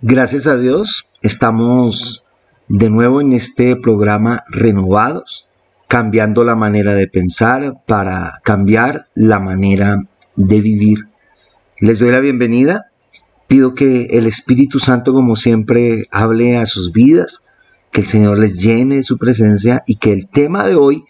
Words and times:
Gracias 0.00 0.46
a 0.46 0.56
Dios, 0.56 1.08
estamos 1.22 2.24
de 2.68 2.88
nuevo 2.88 3.20
en 3.20 3.32
este 3.32 3.74
programa 3.74 4.44
renovados, 4.48 5.48
cambiando 5.88 6.44
la 6.44 6.54
manera 6.54 6.94
de 6.94 7.08
pensar 7.08 7.82
para 7.84 8.34
cambiar 8.44 9.08
la 9.16 9.40
manera 9.40 10.04
de 10.36 10.60
vivir. 10.60 11.08
Les 11.80 11.98
doy 11.98 12.12
la 12.12 12.20
bienvenida. 12.20 12.92
Pido 13.48 13.74
que 13.74 14.04
el 14.10 14.28
Espíritu 14.28 14.78
Santo, 14.78 15.12
como 15.12 15.34
siempre, 15.34 16.06
hable 16.12 16.58
a 16.58 16.66
sus 16.66 16.92
vidas, 16.92 17.42
que 17.90 18.02
el 18.02 18.06
Señor 18.06 18.38
les 18.38 18.60
llene 18.60 18.98
de 18.98 19.02
su 19.02 19.18
presencia 19.18 19.82
y 19.84 19.96
que 19.96 20.12
el 20.12 20.28
tema 20.28 20.64
de 20.64 20.76
hoy 20.76 21.02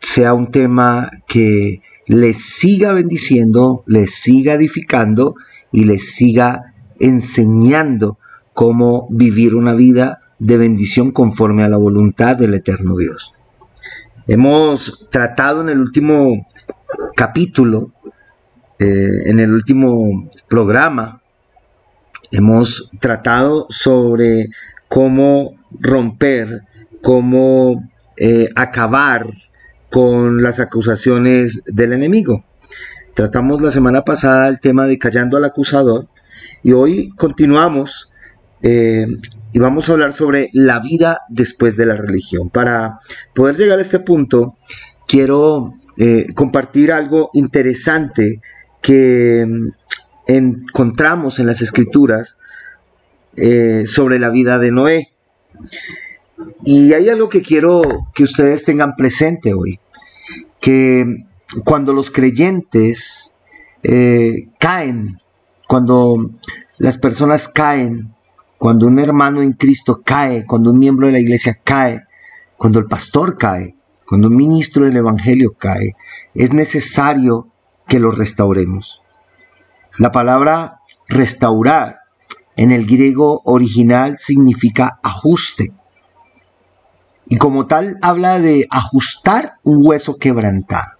sea 0.00 0.32
un 0.32 0.50
tema 0.50 1.10
que 1.28 1.82
les 2.06 2.46
siga 2.46 2.92
bendiciendo, 2.92 3.84
les 3.86 4.14
siga 4.14 4.54
edificando 4.54 5.34
y 5.70 5.84
les 5.84 6.14
siga 6.14 6.72
enseñando 6.98 8.18
cómo 8.52 9.06
vivir 9.10 9.54
una 9.54 9.74
vida 9.74 10.20
de 10.38 10.56
bendición 10.56 11.10
conforme 11.10 11.64
a 11.64 11.68
la 11.68 11.76
voluntad 11.76 12.36
del 12.36 12.54
eterno 12.54 12.96
Dios. 12.96 13.32
Hemos 14.26 15.08
tratado 15.10 15.60
en 15.60 15.68
el 15.68 15.80
último 15.80 16.46
capítulo, 17.14 17.92
eh, 18.78 19.08
en 19.26 19.40
el 19.40 19.52
último 19.52 20.28
programa, 20.48 21.22
hemos 22.30 22.90
tratado 23.00 23.66
sobre 23.70 24.50
cómo 24.88 25.54
romper, 25.78 26.62
cómo 27.02 27.88
eh, 28.16 28.48
acabar 28.56 29.26
con 29.90 30.42
las 30.42 30.60
acusaciones 30.60 31.62
del 31.66 31.92
enemigo. 31.92 32.44
Tratamos 33.14 33.62
la 33.62 33.70
semana 33.70 34.02
pasada 34.02 34.48
el 34.48 34.60
tema 34.60 34.86
de 34.86 34.98
callando 34.98 35.36
al 35.36 35.44
acusador 35.44 36.08
y 36.62 36.72
hoy 36.72 37.10
continuamos 37.10 38.10
eh, 38.62 39.06
y 39.52 39.58
vamos 39.58 39.88
a 39.88 39.92
hablar 39.92 40.12
sobre 40.12 40.50
la 40.52 40.80
vida 40.80 41.20
después 41.28 41.76
de 41.76 41.86
la 41.86 41.96
religión. 41.96 42.50
Para 42.50 43.00
poder 43.34 43.56
llegar 43.56 43.78
a 43.78 43.82
este 43.82 44.00
punto, 44.00 44.56
quiero 45.06 45.74
eh, 45.96 46.26
compartir 46.34 46.92
algo 46.92 47.30
interesante 47.32 48.40
que 48.82 49.46
mm, 49.46 49.68
encontramos 50.26 51.38
en 51.38 51.46
las 51.46 51.62
escrituras 51.62 52.38
eh, 53.36 53.84
sobre 53.86 54.18
la 54.18 54.30
vida 54.30 54.58
de 54.58 54.72
Noé. 54.72 55.12
Y 56.64 56.92
hay 56.92 57.08
algo 57.08 57.28
que 57.28 57.42
quiero 57.42 58.08
que 58.14 58.24
ustedes 58.24 58.64
tengan 58.64 58.94
presente 58.94 59.54
hoy, 59.54 59.80
que 60.60 61.24
cuando 61.64 61.92
los 61.92 62.10
creyentes 62.10 63.34
caen 64.58 65.16
cuando 65.66 66.30
las 66.78 66.98
personas 66.98 67.48
caen, 67.48 68.14
cuando 68.58 68.86
un 68.86 68.98
hermano 68.98 69.42
en 69.42 69.52
Cristo 69.52 70.02
cae, 70.04 70.46
cuando 70.46 70.70
un 70.70 70.78
miembro 70.78 71.06
de 71.06 71.12
la 71.12 71.20
iglesia 71.20 71.58
cae, 71.62 72.04
cuando 72.56 72.78
el 72.78 72.86
pastor 72.86 73.36
cae, 73.36 73.74
cuando 74.06 74.28
un 74.28 74.36
ministro 74.36 74.84
del 74.84 74.96
Evangelio 74.96 75.54
cae, 75.58 75.96
es 76.34 76.52
necesario 76.52 77.48
que 77.86 77.98
lo 77.98 78.10
restauremos. 78.10 79.02
La 79.98 80.12
palabra 80.12 80.80
restaurar 81.08 82.00
en 82.56 82.72
el 82.72 82.86
griego 82.86 83.42
original 83.44 84.18
significa 84.18 84.98
ajuste. 85.02 85.72
Y 87.28 87.36
como 87.38 87.66
tal 87.66 87.98
habla 88.02 88.38
de 88.38 88.66
ajustar 88.70 89.54
un 89.62 89.84
hueso 89.84 90.16
quebrantado. 90.16 90.92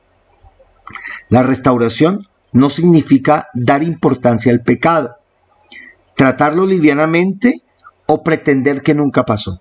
La 1.28 1.42
restauración 1.42 2.28
no 2.52 2.70
significa 2.70 3.48
dar 3.54 3.82
importancia 3.82 4.52
al 4.52 4.62
pecado, 4.62 5.16
tratarlo 6.14 6.66
livianamente 6.66 7.62
o 8.06 8.22
pretender 8.22 8.82
que 8.82 8.94
nunca 8.94 9.24
pasó, 9.24 9.60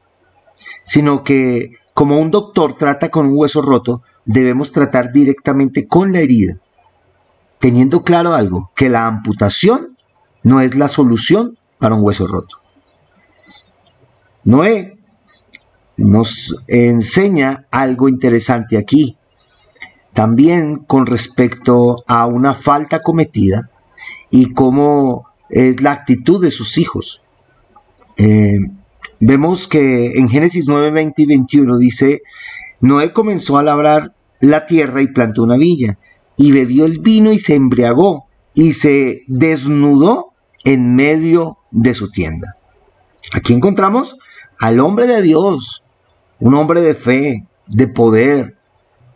sino 0.84 1.24
que 1.24 1.74
como 1.94 2.20
un 2.20 2.32
doctor 2.32 2.78
trata 2.78 3.10
con 3.10 3.28
un 3.28 3.38
hueso 3.38 3.62
roto, 3.62 4.04
debemos 4.26 4.72
tratar 4.72 5.12
directamente 5.12 5.88
con 5.88 6.12
la 6.12 6.20
herida, 6.20 6.58
teniendo 7.60 8.04
claro 8.04 8.34
algo, 8.34 8.72
que 8.76 8.90
la 8.90 9.08
amputación 9.08 9.98
no 10.44 10.62
es 10.62 10.76
la 10.76 10.88
solución 10.88 11.58
para 11.80 11.96
un 11.96 12.04
hueso 12.04 12.28
roto. 12.28 12.58
Noé 14.44 14.98
nos 15.98 16.56
enseña 16.68 17.66
algo 17.72 18.10
interesante 18.10 18.78
aquí. 18.78 19.18
También 20.16 20.78
con 20.78 21.06
respecto 21.06 22.06
a 22.08 22.26
una 22.26 22.54
falta 22.54 23.02
cometida 23.02 23.70
y 24.32 24.54
cómo 24.54 25.28
es 25.50 25.82
la 25.82 25.92
actitud 25.92 26.42
de 26.42 26.52
sus 26.52 26.78
hijos. 26.78 27.22
Eh, 28.16 28.60
vemos 29.20 29.68
que 29.68 30.18
en 30.18 30.30
Génesis 30.30 30.68
9, 30.68 30.92
20 30.92 31.22
y 31.22 31.26
21 31.26 31.78
dice, 31.78 32.22
Noé 32.80 33.12
comenzó 33.12 33.58
a 33.58 33.64
labrar 33.64 34.14
la 34.40 34.66
tierra 34.66 35.02
y 35.02 35.08
plantó 35.08 35.44
una 35.44 35.58
villa, 35.58 35.98
y 36.38 36.54
bebió 36.54 36.86
el 36.86 37.00
vino 37.00 37.34
y 37.34 37.40
se 37.40 37.56
embriagó, 37.56 38.26
y 38.54 38.72
se 38.72 39.24
desnudó 39.28 40.32
en 40.64 40.96
medio 40.96 41.58
de 41.72 41.94
su 41.94 42.10
tienda. 42.10 42.56
Aquí 43.34 43.52
encontramos 43.52 44.16
al 44.60 44.80
hombre 44.80 45.08
de 45.08 45.22
Dios, 45.22 45.84
un 46.40 46.54
hombre 46.54 46.80
de 46.80 46.96
fe, 46.96 47.46
de 47.68 47.88
poder, 47.90 48.56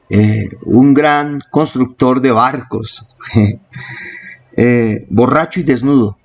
eh, 0.09 0.49
un 0.63 0.93
gran 0.93 1.41
constructor 1.51 2.19
de 2.21 2.31
barcos, 2.31 3.07
eh, 4.57 5.05
borracho 5.09 5.59
y 5.59 5.63
desnudo. 5.63 6.17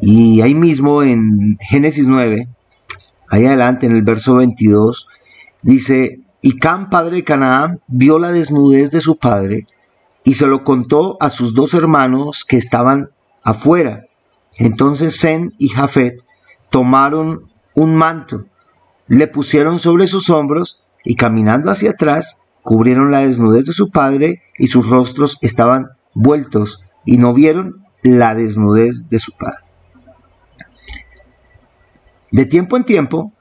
Y 0.00 0.40
ahí 0.40 0.54
mismo 0.54 1.02
en 1.02 1.56
Génesis 1.60 2.06
9, 2.06 2.48
ahí 3.28 3.46
adelante 3.46 3.86
en 3.86 3.94
el 3.94 4.02
verso 4.02 4.34
22, 4.34 5.06
dice, 5.62 6.20
y 6.42 6.58
Cam, 6.58 6.90
padre 6.90 7.16
de 7.16 7.24
Canaán, 7.24 7.80
vio 7.86 8.18
la 8.18 8.32
desnudez 8.32 8.90
de 8.90 9.00
su 9.00 9.16
padre 9.16 9.66
y 10.24 10.34
se 10.34 10.46
lo 10.46 10.64
contó 10.64 11.16
a 11.20 11.30
sus 11.30 11.54
dos 11.54 11.72
hermanos 11.74 12.44
que 12.44 12.56
estaban 12.56 13.10
afuera. 13.42 14.06
Entonces 14.56 15.20
Zen 15.20 15.54
y 15.58 15.68
Jafet 15.68 16.22
tomaron 16.70 17.50
un 17.74 17.94
manto, 17.94 18.46
le 19.06 19.26
pusieron 19.26 19.78
sobre 19.78 20.06
sus 20.06 20.30
hombros 20.30 20.83
y 21.04 21.16
caminando 21.16 21.70
hacia 21.70 21.90
atrás 21.90 22.38
cubrieron 22.62 23.10
la 23.10 23.20
desnudez 23.20 23.66
de 23.66 23.72
su 23.72 23.90
padre 23.90 24.42
y 24.58 24.68
sus 24.68 24.88
rostros 24.88 25.38
estaban 25.42 25.90
vueltos 26.14 26.82
y 27.04 27.18
no 27.18 27.34
vieron 27.34 27.76
la 28.02 28.34
desnudez 28.34 29.08
de 29.08 29.18
su 29.18 29.32
padre. 29.32 29.64
De 32.30 32.46
tiempo 32.46 32.76
en 32.76 32.84
tiempo, 32.84 33.32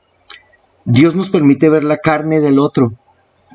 Dios 0.86 1.16
nos 1.16 1.30
permite 1.30 1.70
ver 1.70 1.84
la 1.84 1.98
carne 1.98 2.42
del 2.42 2.60
otro 2.60 2.94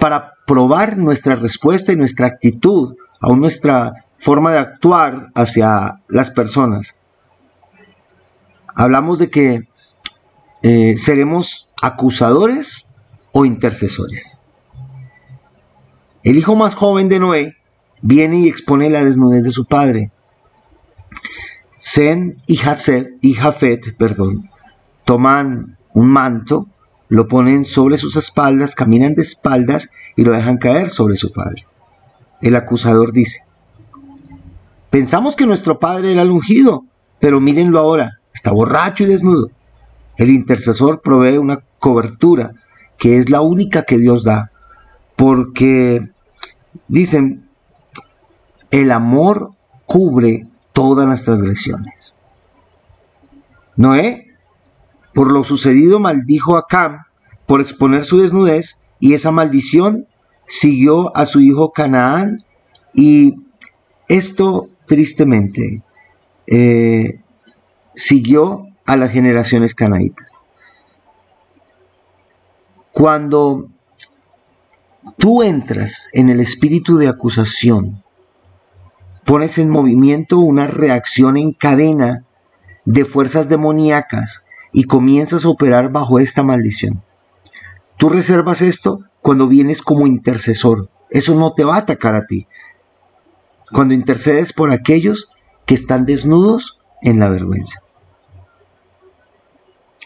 para 0.01 0.35
probar 0.47 0.97
nuestra 0.97 1.37
respuesta 1.37 1.93
y 1.93 1.97
nuestra 1.97 2.27
actitud, 2.27 2.97
aún 3.21 3.41
nuestra 3.41 4.07
forma 4.17 4.53
de 4.53 4.59
actuar 4.59 5.29
hacia 5.35 6.01
las 6.09 6.31
personas. 6.31 6.97
Hablamos 8.75 9.19
de 9.19 9.31
que 9.31 9.69
eh, 10.63 10.97
seremos 10.97 11.73
acusadores 11.81 12.88
o 13.33 13.45
intercesores. 13.45 14.41
El 16.23 16.37
hijo 16.37 16.57
más 16.57 16.75
joven 16.75 17.09
de 17.09 17.19
Noé 17.19 17.57
viene 18.03 18.41
y 18.41 18.49
expone 18.49 18.91
la 18.91 19.05
desnudez 19.05 19.43
de 19.45 19.51
su 19.51 19.65
padre. 19.65 20.11
Zen 21.81 22.43
y, 22.47 22.61
y 23.21 23.35
Jafet 23.35 23.97
perdón, 23.97 24.51
toman 25.05 25.79
un 25.95 26.09
manto, 26.11 26.67
lo 27.09 27.29
ponen 27.29 27.65
sobre 27.65 27.97
sus 27.97 28.17
espaldas, 28.17 28.75
caminan 28.75 29.15
de 29.15 29.23
espaldas 29.23 29.91
y 30.17 30.23
lo 30.23 30.33
dejan 30.33 30.59
caer 30.59 30.91
sobre 30.91 31.17
su 31.17 31.33
padre. 31.33 31.67
El 32.41 32.57
acusador 32.57 33.13
dice, 33.13 33.41
pensamos 34.91 35.35
que 35.35 35.47
nuestro 35.47 35.79
padre 35.79 36.13
era 36.13 36.23
el 36.23 36.31
ungido, 36.31 36.85
pero 37.21 37.41
mírenlo 37.41 37.79
ahora, 37.79 38.21
está 38.35 38.53
borracho 38.53 39.05
y 39.05 39.07
desnudo. 39.07 39.51
El 40.17 40.31
intercesor 40.31 41.01
provee 41.01 41.39
una 41.39 41.61
cobertura 41.79 42.53
que 42.99 43.17
es 43.17 43.31
la 43.31 43.41
única 43.41 43.85
que 43.85 43.99
Dios 43.99 44.25
da, 44.25 44.51
porque 45.17 46.11
dicen, 46.89 47.49
el 48.71 48.93
amor 48.93 49.53
cubre 49.87 50.47
todas 50.73 51.09
las 51.09 51.25
transgresiones. 51.25 52.17
Noé, 53.77 54.27
por 55.15 55.33
lo 55.33 55.45
sucedido, 55.45 56.01
maldijo 56.01 56.57
a 56.57 56.67
Cam 56.67 57.05
por 57.47 57.61
exponer 57.61 58.05
su 58.05 58.19
desnudez 58.19 58.79
y 59.01 59.15
esa 59.15 59.31
maldición 59.31 60.07
siguió 60.47 61.17
a 61.17 61.27
su 61.27 61.41
hijo 61.41 61.73
Canaán 61.73 62.45
y 62.93 63.37
esto 64.09 64.69
tristemente 64.87 65.83
eh, 66.47 67.21
siguió 67.95 68.67
a 68.87 68.97
las 68.97 69.11
generaciones 69.11 69.75
canaítas. 69.75 70.41
Cuando 72.99 73.69
tú 75.19 75.45
entras 75.45 76.09
en 76.13 76.31
el 76.31 76.41
espíritu 76.41 76.97
de 76.97 77.07
acusación, 77.07 78.03
pones 79.25 79.59
en 79.59 79.71
movimiento 79.71 80.41
una 80.41 80.67
reacción 80.67 81.37
en 81.37 81.53
cadena 81.53 82.25
de 82.85 83.05
fuerzas 83.05 83.49
demoníacas 83.49 84.45
y 84.73 84.83
comienzas 84.83 85.45
a 85.45 85.49
operar 85.49 85.93
bajo 85.93 86.19
esta 86.19 86.43
maldición. 86.43 87.05
Tú 87.99 88.09
reservas 88.09 88.63
esto 88.63 89.05
cuando 89.23 89.47
vienes 89.47 89.81
como 89.81 90.09
intercesor. 90.09 90.91
Eso 91.09 91.37
no 91.37 91.53
te 91.53 91.63
va 91.63 91.77
a 91.77 91.83
atacar 91.83 92.17
a 92.17 92.27
ti. 92.27 92.49
Cuando 93.71 93.95
intercedes 93.95 94.53
por 94.53 94.73
aquellos 94.73 95.31
que 95.67 95.75
están 95.75 96.05
desnudos 96.05 96.81
en 97.03 97.21
la 97.21 97.29
vergüenza. 97.29 97.79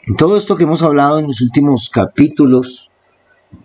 En 0.04 0.16
todo 0.16 0.36
esto 0.36 0.56
que 0.56 0.64
hemos 0.64 0.82
hablado 0.82 1.20
en 1.20 1.28
los 1.28 1.40
últimos 1.40 1.88
capítulos 1.88 2.90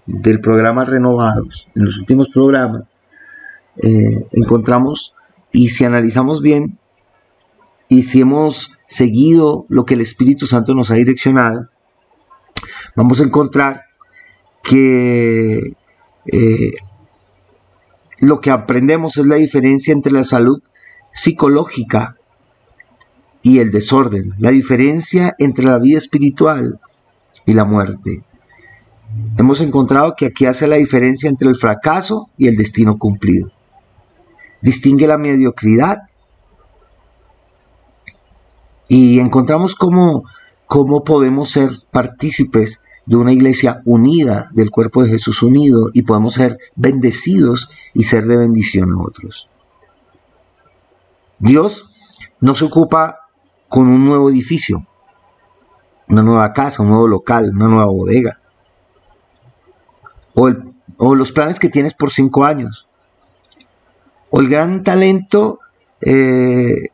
del 0.06 0.40
programa 0.40 0.84
Renovados, 0.84 1.68
en 1.74 1.86
los 1.86 1.98
últimos 1.98 2.30
programas, 2.30 2.84
eh, 3.78 4.28
encontramos 4.34 5.16
y 5.52 5.70
si 5.70 5.84
analizamos 5.84 6.42
bien 6.44 6.78
y 7.90 8.04
si 8.04 8.22
hemos 8.22 8.72
seguido 8.86 9.66
lo 9.70 9.86
que 9.86 9.96
el 9.96 10.02
Espíritu 10.02 10.46
Santo 10.46 10.76
nos 10.76 10.92
ha 10.92 10.96
direccionado, 10.96 11.70
vamos 12.96 13.20
a 13.20 13.24
encontrar 13.24 13.86
que 14.62 15.76
eh, 16.32 16.74
lo 18.20 18.42
que 18.42 18.52
aprendemos 18.52 19.18
es 19.18 19.26
la 19.26 19.38
diferencia 19.38 19.92
entre 19.92 20.12
la 20.12 20.24
salud 20.24 20.62
psicológica 21.12 22.18
y 23.42 23.60
el 23.60 23.72
desorden, 23.72 24.34
la 24.40 24.52
diferencia 24.52 25.36
entre 25.40 25.66
la 25.66 25.78
vida 25.78 25.98
espiritual 25.98 26.80
y 27.46 27.54
la 27.54 27.66
muerte. 27.66 28.24
Hemos 29.38 29.62
encontrado 29.62 30.16
que 30.16 30.28
aquí 30.28 30.46
hace 30.46 30.68
la 30.68 30.76
diferencia 30.76 31.30
entre 31.30 31.48
el 31.48 31.56
fracaso 31.56 32.30
y 32.38 32.48
el 32.48 32.56
destino 32.56 32.98
cumplido. 32.98 33.52
Distingue 34.62 35.08
la 35.08 35.18
mediocridad 35.18 36.04
y 38.88 39.20
encontramos 39.20 39.76
cómo, 39.76 40.24
cómo 40.66 41.04
podemos 41.04 41.52
ser 41.52 41.72
partícipes 41.92 42.82
de 43.06 43.16
una 43.16 43.32
iglesia 43.32 43.82
unida, 43.86 44.50
del 44.54 44.70
cuerpo 44.70 45.04
de 45.04 45.10
Jesús 45.12 45.42
unido, 45.42 45.90
y 45.94 46.02
podemos 46.02 46.34
ser 46.34 46.58
bendecidos 46.76 47.70
y 47.94 48.04
ser 48.04 48.26
de 48.26 48.36
bendición 48.36 48.92
a 48.92 49.02
otros. 49.02 49.50
Dios 51.40 51.90
no 52.42 52.56
se 52.56 52.66
ocupa 52.66 53.27
con 53.70 53.88
un 53.88 54.06
nuevo 54.06 54.30
edificio, 54.30 54.86
una 56.08 56.22
nueva 56.24 56.54
casa, 56.54 56.84
un 56.84 56.90
nuevo 56.90 57.08
local, 57.08 57.52
una 57.54 57.68
nueva 57.68 57.86
bodega. 57.86 58.40
O, 60.34 61.16
los 61.16 61.32
planes 61.32 61.60
que 61.60 61.70
tienes 61.70 61.94
por 61.94 62.12
cinco 62.12 62.46
años. 62.46 62.88
O 64.30 64.40
el 64.40 64.50
gran 64.50 64.84
talento 64.84 65.60
eh, 66.02 66.90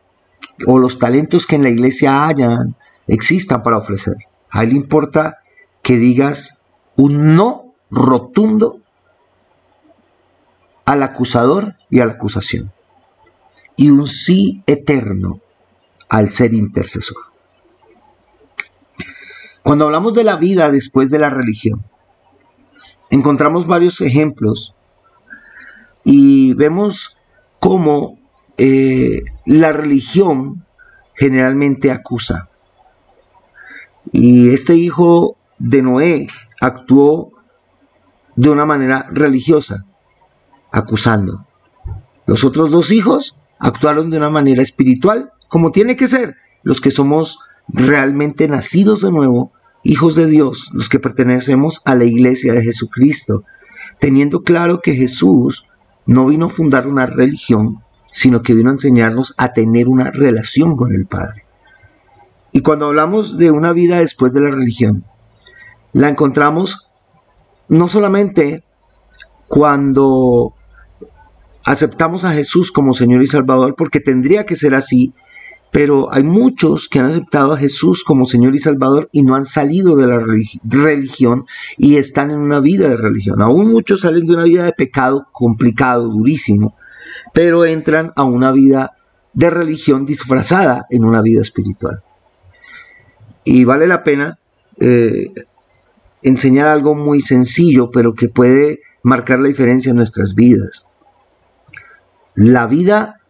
o 0.67 0.79
los 0.79 0.99
talentos 0.99 1.45
que 1.45 1.55
en 1.55 1.63
la 1.63 1.69
iglesia 1.69 2.27
hayan, 2.27 2.75
existan 3.07 3.63
para 3.63 3.77
ofrecer. 3.77 4.15
A 4.49 4.63
él 4.63 4.69
le 4.69 4.75
importa 4.75 5.39
que 5.81 5.97
digas 5.97 6.61
un 6.95 7.35
no 7.35 7.73
rotundo 7.89 8.79
al 10.85 11.03
acusador 11.03 11.75
y 11.89 11.99
a 11.99 12.05
la 12.05 12.13
acusación. 12.13 12.71
Y 13.75 13.89
un 13.89 14.07
sí 14.07 14.63
eterno 14.67 15.41
al 16.13 16.29
ser 16.29 16.53
intercesor. 16.53 17.17
Cuando 19.63 19.85
hablamos 19.85 20.13
de 20.13 20.23
la 20.23 20.35
vida 20.35 20.69
después 20.69 21.09
de 21.09 21.17
la 21.17 21.31
religión, 21.31 21.83
encontramos 23.09 23.65
varios 23.65 23.99
ejemplos 23.99 24.75
y 26.03 26.53
vemos 26.53 27.17
cómo 27.59 28.19
eh, 28.59 29.23
la 29.47 29.71
religión 29.71 30.63
generalmente 31.15 31.89
acusa. 31.89 32.47
Y 34.11 34.53
este 34.53 34.75
hijo 34.75 35.35
de 35.57 35.81
Noé 35.81 36.27
actuó 36.61 37.31
de 38.35 38.51
una 38.51 38.65
manera 38.67 39.07
religiosa, 39.09 39.83
acusando. 40.71 41.47
Los 42.27 42.43
otros 42.43 42.69
dos 42.69 42.91
hijos 42.91 43.35
actuaron 43.57 44.11
de 44.11 44.17
una 44.17 44.29
manera 44.29 44.61
espiritual, 44.61 45.32
como 45.53 45.71
tiene 45.71 45.95
que 45.95 46.07
ser. 46.07 46.37
Los 46.63 46.81
que 46.81 46.89
somos 46.89 47.37
realmente 47.67 48.47
nacidos 48.47 49.01
de 49.01 49.11
nuevo, 49.11 49.51
hijos 49.83 50.15
de 50.15 50.25
Dios, 50.25 50.71
los 50.73 50.89
que 50.89 50.97
pertenecemos 50.97 51.79
a 51.85 51.93
la 51.93 52.05
iglesia 52.05 52.53
de 52.53 52.63
Jesucristo, 52.63 53.43
teniendo 53.99 54.41
claro 54.41 54.81
que 54.81 54.95
Jesús 54.95 55.67
no 56.07 56.25
vino 56.25 56.47
a 56.47 56.49
fundar 56.49 56.87
una 56.87 57.05
religión, 57.05 57.83
sino 58.11 58.41
que 58.41 58.55
vino 58.55 58.71
a 58.71 58.73
enseñarnos 58.73 59.35
a 59.37 59.53
tener 59.53 59.89
una 59.89 60.09
relación 60.09 60.75
con 60.75 60.95
el 60.95 61.05
Padre. 61.05 61.45
Y 62.51 62.61
cuando 62.61 62.87
hablamos 62.87 63.37
de 63.37 63.51
una 63.51 63.73
vida 63.73 63.99
después 63.99 64.33
de 64.33 64.41
la 64.41 64.49
religión, 64.49 65.05
la 65.91 66.09
encontramos 66.09 66.87
no 67.67 67.89
solamente 67.89 68.63
cuando 69.47 70.55
aceptamos 71.63 72.23
a 72.23 72.33
Jesús 72.33 72.71
como 72.71 72.95
Señor 72.95 73.21
y 73.21 73.27
Salvador, 73.27 73.75
porque 73.77 73.99
tendría 73.99 74.47
que 74.47 74.55
ser 74.55 74.73
así, 74.73 75.13
pero 75.73 76.13
hay 76.13 76.21
muchos 76.21 76.87
que 76.87 76.99
han 76.99 77.07
aceptado 77.07 77.51
a 77.51 77.57
Jesús 77.57 78.03
como 78.03 78.27
Señor 78.27 78.53
y 78.53 78.59
Salvador 78.59 79.09
y 79.11 79.23
no 79.23 79.35
han 79.35 79.43
salido 79.43 79.95
de 79.95 80.05
la 80.05 80.19
religión 80.63 81.47
y 81.79 81.97
están 81.97 82.29
en 82.29 82.37
una 82.37 82.59
vida 82.59 82.89
de 82.89 82.95
religión. 82.95 83.41
Aún 83.41 83.71
muchos 83.71 84.01
salen 84.01 84.27
de 84.27 84.33
una 84.35 84.43
vida 84.43 84.65
de 84.65 84.73
pecado 84.73 85.27
complicado, 85.31 86.09
durísimo, 86.09 86.75
pero 87.33 87.65
entran 87.65 88.13
a 88.15 88.23
una 88.23 88.51
vida 88.51 88.91
de 89.33 89.49
religión 89.49 90.05
disfrazada 90.05 90.85
en 90.91 91.05
una 91.05 91.23
vida 91.23 91.41
espiritual. 91.41 92.03
Y 93.43 93.63
vale 93.63 93.87
la 93.87 94.03
pena 94.03 94.37
eh, 94.79 95.33
enseñar 96.21 96.67
algo 96.67 96.93
muy 96.93 97.21
sencillo, 97.21 97.89
pero 97.89 98.13
que 98.13 98.29
puede 98.29 98.81
marcar 99.01 99.39
la 99.39 99.47
diferencia 99.47 99.89
en 99.89 99.95
nuestras 99.95 100.35
vidas. 100.35 100.85
La 102.35 102.67
vida 102.67 103.21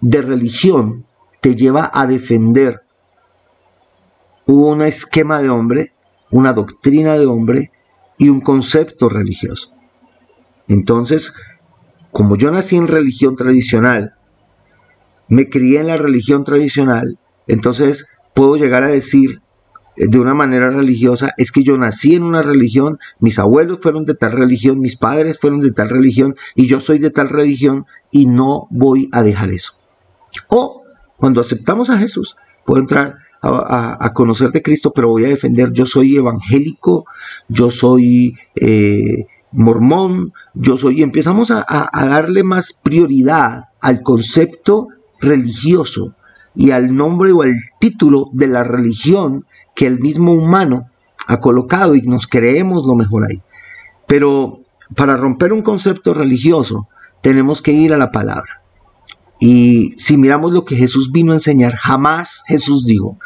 de 0.00 0.22
religión 0.22 1.06
te 1.42 1.56
lleva 1.56 1.90
a 1.92 2.06
defender 2.06 2.82
un 4.46 4.80
esquema 4.80 5.42
de 5.42 5.50
hombre, 5.50 5.92
una 6.30 6.52
doctrina 6.52 7.18
de 7.18 7.26
hombre 7.26 7.72
y 8.16 8.28
un 8.28 8.40
concepto 8.40 9.08
religioso. 9.08 9.74
Entonces, 10.68 11.34
como 12.12 12.36
yo 12.36 12.52
nací 12.52 12.76
en 12.76 12.86
religión 12.86 13.34
tradicional, 13.34 14.14
me 15.26 15.48
crié 15.48 15.80
en 15.80 15.88
la 15.88 15.96
religión 15.96 16.44
tradicional, 16.44 17.18
entonces 17.48 18.06
puedo 18.34 18.54
llegar 18.56 18.84
a 18.84 18.88
decir 18.88 19.42
eh, 19.96 20.06
de 20.06 20.20
una 20.20 20.34
manera 20.34 20.70
religiosa 20.70 21.34
es 21.38 21.50
que 21.50 21.64
yo 21.64 21.76
nací 21.76 22.14
en 22.14 22.22
una 22.22 22.42
religión, 22.42 23.00
mis 23.18 23.40
abuelos 23.40 23.80
fueron 23.80 24.04
de 24.04 24.14
tal 24.14 24.30
religión, 24.30 24.78
mis 24.78 24.96
padres 24.96 25.40
fueron 25.40 25.60
de 25.60 25.72
tal 25.72 25.88
religión 25.88 26.36
y 26.54 26.68
yo 26.68 26.78
soy 26.80 27.00
de 27.00 27.10
tal 27.10 27.30
religión 27.30 27.86
y 28.12 28.26
no 28.26 28.68
voy 28.70 29.08
a 29.10 29.24
dejar 29.24 29.50
eso. 29.50 29.72
O 30.48 30.81
cuando 31.22 31.40
aceptamos 31.40 31.88
a 31.88 31.98
Jesús, 31.98 32.34
puedo 32.66 32.80
entrar 32.80 33.14
a, 33.42 34.12
conocer 34.12 34.50
de 34.50 34.60
Cristo, 34.60 34.92
pero 34.92 35.08
voy 35.08 35.24
a 35.24 35.28
defender, 35.28 35.70
yo 35.72 35.86
soy 35.86 36.16
evangélico, 36.16 37.04
yo 37.46 37.70
soy 37.70 38.34
eh, 38.56 39.28
mormón, 39.52 40.32
yo 40.52 40.76
soy, 40.76 41.00
empezamos 41.00 41.52
a 41.52 41.64
darle 42.08 42.42
más 42.42 42.72
prioridad 42.72 43.66
al 43.80 44.02
concepto 44.02 44.88
religioso 45.20 46.16
y 46.56 46.72
al 46.72 46.92
nombre 46.92 47.30
o 47.30 47.42
al 47.42 47.54
título 47.78 48.28
de 48.32 48.48
la 48.48 48.64
religión 48.64 49.46
que 49.76 49.86
el 49.86 50.00
mismo 50.00 50.32
humano 50.32 50.90
ha 51.28 51.38
colocado 51.38 51.94
y 51.94 52.02
nos 52.02 52.26
creemos 52.26 52.84
lo 52.84 52.96
mejor 52.96 53.26
ahí. 53.26 53.40
Pero 54.08 54.62
para 54.96 55.16
romper 55.16 55.52
un 55.52 55.62
concepto 55.62 56.14
religioso 56.14 56.88
tenemos 57.20 57.62
que 57.62 57.70
ir 57.70 57.94
a 57.94 57.96
la 57.96 58.10
palabra. 58.10 58.61
Y 59.44 59.96
si 59.98 60.16
miramos 60.18 60.52
lo 60.52 60.64
que 60.64 60.76
Jesús 60.76 61.10
vino 61.10 61.32
a 61.32 61.34
enseñar, 61.34 61.74
jamás 61.74 62.44
Jesús 62.46 62.84
dijo, 62.84 63.18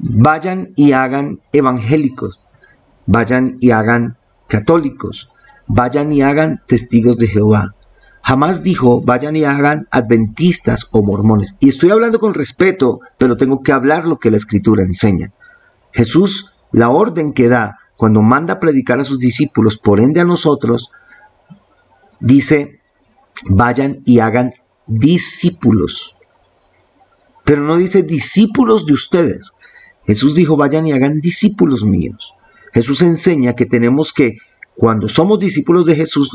vayan 0.00 0.72
y 0.74 0.90
hagan 0.90 1.38
evangélicos, 1.52 2.40
vayan 3.06 3.56
y 3.60 3.70
hagan 3.70 4.16
católicos, 4.48 5.30
vayan 5.68 6.10
y 6.10 6.22
hagan 6.22 6.60
testigos 6.66 7.18
de 7.18 7.28
Jehová. 7.28 7.76
Jamás 8.20 8.64
dijo, 8.64 9.00
vayan 9.00 9.36
y 9.36 9.44
hagan 9.44 9.86
adventistas 9.92 10.88
o 10.90 11.04
mormones. 11.04 11.54
Y 11.60 11.68
estoy 11.68 11.90
hablando 11.90 12.18
con 12.18 12.34
respeto, 12.34 12.98
pero 13.16 13.36
tengo 13.36 13.62
que 13.62 13.70
hablar 13.70 14.08
lo 14.08 14.18
que 14.18 14.32
la 14.32 14.38
escritura 14.38 14.82
enseña. 14.82 15.30
Jesús, 15.92 16.52
la 16.72 16.88
orden 16.88 17.30
que 17.32 17.46
da 17.46 17.78
cuando 17.96 18.22
manda 18.22 18.54
a 18.54 18.58
predicar 18.58 18.98
a 18.98 19.04
sus 19.04 19.20
discípulos, 19.20 19.78
por 19.78 20.00
ende 20.00 20.20
a 20.20 20.24
nosotros, 20.24 20.90
dice, 22.18 22.80
vayan 23.48 24.02
y 24.04 24.18
hagan 24.18 24.52
discípulos. 24.88 26.16
Pero 27.44 27.62
no 27.62 27.76
dice 27.76 28.02
discípulos 28.02 28.86
de 28.86 28.94
ustedes. 28.94 29.52
Jesús 30.04 30.34
dijo, 30.34 30.56
vayan 30.56 30.86
y 30.86 30.92
hagan 30.92 31.20
discípulos 31.20 31.84
míos. 31.84 32.34
Jesús 32.72 33.02
enseña 33.02 33.54
que 33.54 33.66
tenemos 33.66 34.12
que, 34.12 34.38
cuando 34.74 35.08
somos 35.08 35.38
discípulos 35.38 35.86
de 35.86 35.94
Jesús, 35.94 36.30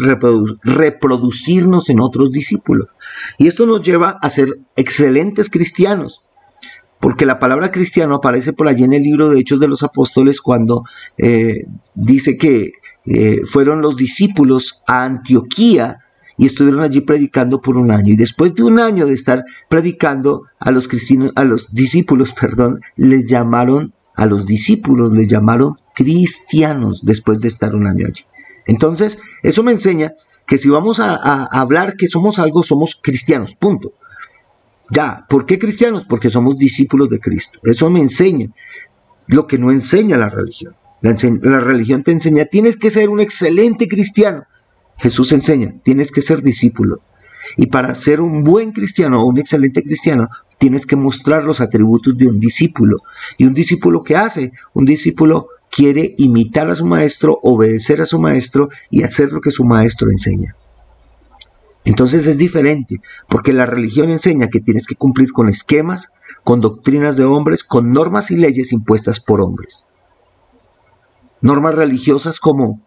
reproducirnos 0.63 1.89
en 1.89 1.99
otros 1.99 2.31
discípulos. 2.31 2.87
Y 3.37 3.47
esto 3.47 3.65
nos 3.65 3.81
lleva 3.81 4.17
a 4.21 4.29
ser 4.29 4.59
excelentes 4.75 5.49
cristianos 5.49 6.21
porque 7.03 7.25
la 7.25 7.37
palabra 7.37 7.69
cristiano 7.69 8.15
aparece 8.15 8.53
por 8.53 8.69
allí 8.69 8.85
en 8.85 8.93
el 8.93 9.03
libro 9.03 9.27
de 9.27 9.37
Hechos 9.37 9.59
de 9.59 9.67
los 9.67 9.83
Apóstoles 9.83 10.39
cuando 10.39 10.85
eh, 11.17 11.65
dice 11.95 12.37
que 12.37 12.71
eh, 13.05 13.41
fueron 13.43 13.81
los 13.81 13.97
discípulos 13.97 14.81
a 14.87 15.03
Antioquía 15.03 15.97
y 16.37 16.45
estuvieron 16.45 16.81
allí 16.81 17.01
predicando 17.01 17.61
por 17.61 17.77
un 17.77 17.91
año. 17.91 18.13
Y 18.13 18.17
después 18.17 18.55
de 18.55 18.63
un 18.63 18.79
año 18.79 19.05
de 19.05 19.13
estar 19.13 19.43
predicando 19.69 20.43
a 20.59 20.71
los 20.71 20.87
cristianos, 20.87 21.31
a 21.35 21.43
los 21.43 21.73
discípulos, 21.73 22.33
perdón, 22.39 22.81
les 22.95 23.27
llamaron 23.27 23.93
a 24.15 24.25
los 24.25 24.45
discípulos, 24.45 25.11
les 25.13 25.27
llamaron 25.27 25.77
cristianos 25.95 27.01
después 27.03 27.39
de 27.39 27.47
estar 27.47 27.75
un 27.75 27.87
año 27.87 28.05
allí. 28.07 28.23
Entonces, 28.65 29.17
eso 29.41 29.63
me 29.63 29.71
enseña 29.71 30.13
que 30.45 30.57
si 30.57 30.69
vamos 30.69 30.99
a, 30.99 31.15
hablar 31.45 31.95
que 31.95 32.07
somos 32.07 32.39
algo, 32.39 32.63
somos 32.63 32.99
cristianos, 33.01 33.55
punto. 33.55 33.93
Ya, 34.91 35.25
¿por 35.29 35.45
qué 35.45 35.57
cristianos? 35.57 36.05
Porque 36.07 36.29
somos 36.29 36.57
discípulos 36.57 37.09
de 37.09 37.19
Cristo. 37.19 37.59
Eso 37.63 37.89
me 37.89 37.99
enseña 37.99 38.47
lo 39.27 39.47
que 39.47 39.57
no 39.57 39.71
enseña 39.71 40.17
la 40.17 40.29
religión. 40.29 40.75
La, 41.01 41.59
religión 41.59 42.03
te 42.03 42.11
enseña, 42.11 42.45
tienes 42.45 42.77
que 42.77 42.91
ser 42.91 43.09
un 43.09 43.19
excelente 43.19 43.87
cristiano. 43.87 44.45
Jesús 44.97 45.31
enseña, 45.31 45.75
tienes 45.83 46.11
que 46.11 46.21
ser 46.21 46.41
discípulo. 46.41 47.01
Y 47.57 47.67
para 47.67 47.93
ser 47.95 48.21
un 48.21 48.43
buen 48.43 48.71
cristiano 48.71 49.21
o 49.21 49.25
un 49.25 49.37
excelente 49.37 49.83
cristiano, 49.83 50.27
tienes 50.57 50.85
que 50.85 50.95
mostrar 50.95 51.43
los 51.43 51.59
atributos 51.61 52.17
de 52.17 52.27
un 52.27 52.39
discípulo. 52.39 52.99
¿Y 53.37 53.45
un 53.45 53.53
discípulo 53.53 54.03
qué 54.03 54.15
hace? 54.15 54.53
Un 54.73 54.85
discípulo 54.85 55.47
quiere 55.69 56.15
imitar 56.17 56.69
a 56.69 56.75
su 56.75 56.85
maestro, 56.85 57.39
obedecer 57.43 58.01
a 58.01 58.05
su 58.05 58.19
maestro 58.19 58.69
y 58.89 59.03
hacer 59.03 59.33
lo 59.33 59.41
que 59.41 59.51
su 59.51 59.65
maestro 59.65 60.09
enseña. 60.09 60.55
Entonces 61.85 62.27
es 62.27 62.37
diferente, 62.37 63.01
porque 63.27 63.51
la 63.51 63.65
religión 63.65 64.09
enseña 64.09 64.47
que 64.47 64.61
tienes 64.61 64.87
que 64.87 64.95
cumplir 64.95 65.33
con 65.33 65.49
esquemas, 65.49 66.13
con 66.45 66.61
doctrinas 66.61 67.17
de 67.17 67.25
hombres, 67.25 67.65
con 67.65 67.91
normas 67.91 68.31
y 68.31 68.37
leyes 68.37 68.71
impuestas 68.71 69.19
por 69.19 69.41
hombres 69.41 69.83
normas 71.43 71.75
religiosas 71.75 72.39
como 72.39 72.81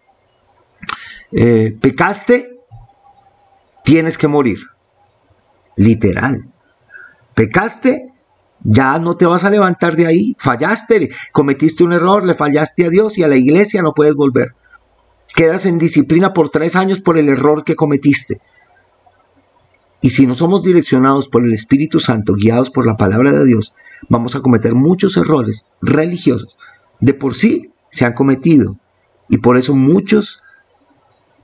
eh, 1.39 1.77
pecaste, 1.79 2.61
tienes 3.85 4.17
que 4.17 4.27
morir. 4.27 4.59
Literal. 5.77 6.51
Pecaste, 7.35 8.11
ya 8.65 8.99
no 8.99 9.17
te 9.19 9.27
vas 9.27 9.45
a 9.45 9.51
levantar 9.51 9.97
de 9.97 10.07
ahí. 10.07 10.35
Fallaste, 10.39 11.11
cometiste 11.33 11.85
un 11.85 11.93
error, 11.93 12.25
le 12.25 12.35
fallaste 12.35 12.87
a 12.87 12.89
Dios 12.89 13.19
y 13.19 13.23
a 13.23 13.29
la 13.29 13.37
iglesia 13.37 13.83
no 13.83 13.93
puedes 13.93 14.15
volver. 14.15 14.55
Quedas 15.35 15.67
en 15.67 15.77
disciplina 15.77 16.33
por 16.33 16.49
tres 16.49 16.75
años 16.75 17.01
por 17.01 17.19
el 17.19 17.29
error 17.29 17.65
que 17.65 17.77
cometiste. 17.77 18.41
Y 20.01 20.11
si 20.11 20.27
no 20.27 20.35
somos 20.35 20.63
direccionados 20.63 21.29
por 21.29 21.45
el 21.45 21.53
Espíritu 21.53 22.01
Santo, 22.01 22.33
guiados 22.33 22.71
por 22.71 22.87
la 22.87 22.97
palabra 22.97 23.33
de 23.33 23.45
Dios, 23.45 23.75
vamos 24.09 24.37
a 24.37 24.41
cometer 24.41 24.75
muchos 24.75 25.19
errores 25.19 25.67
religiosos. 25.83 26.57
De 27.01 27.13
por 27.13 27.35
sí, 27.35 27.73
se 27.91 28.07
han 28.07 28.15
cometido. 28.15 28.79
Y 29.29 29.39
por 29.39 29.59
eso 29.59 29.75
muchos 29.75 30.43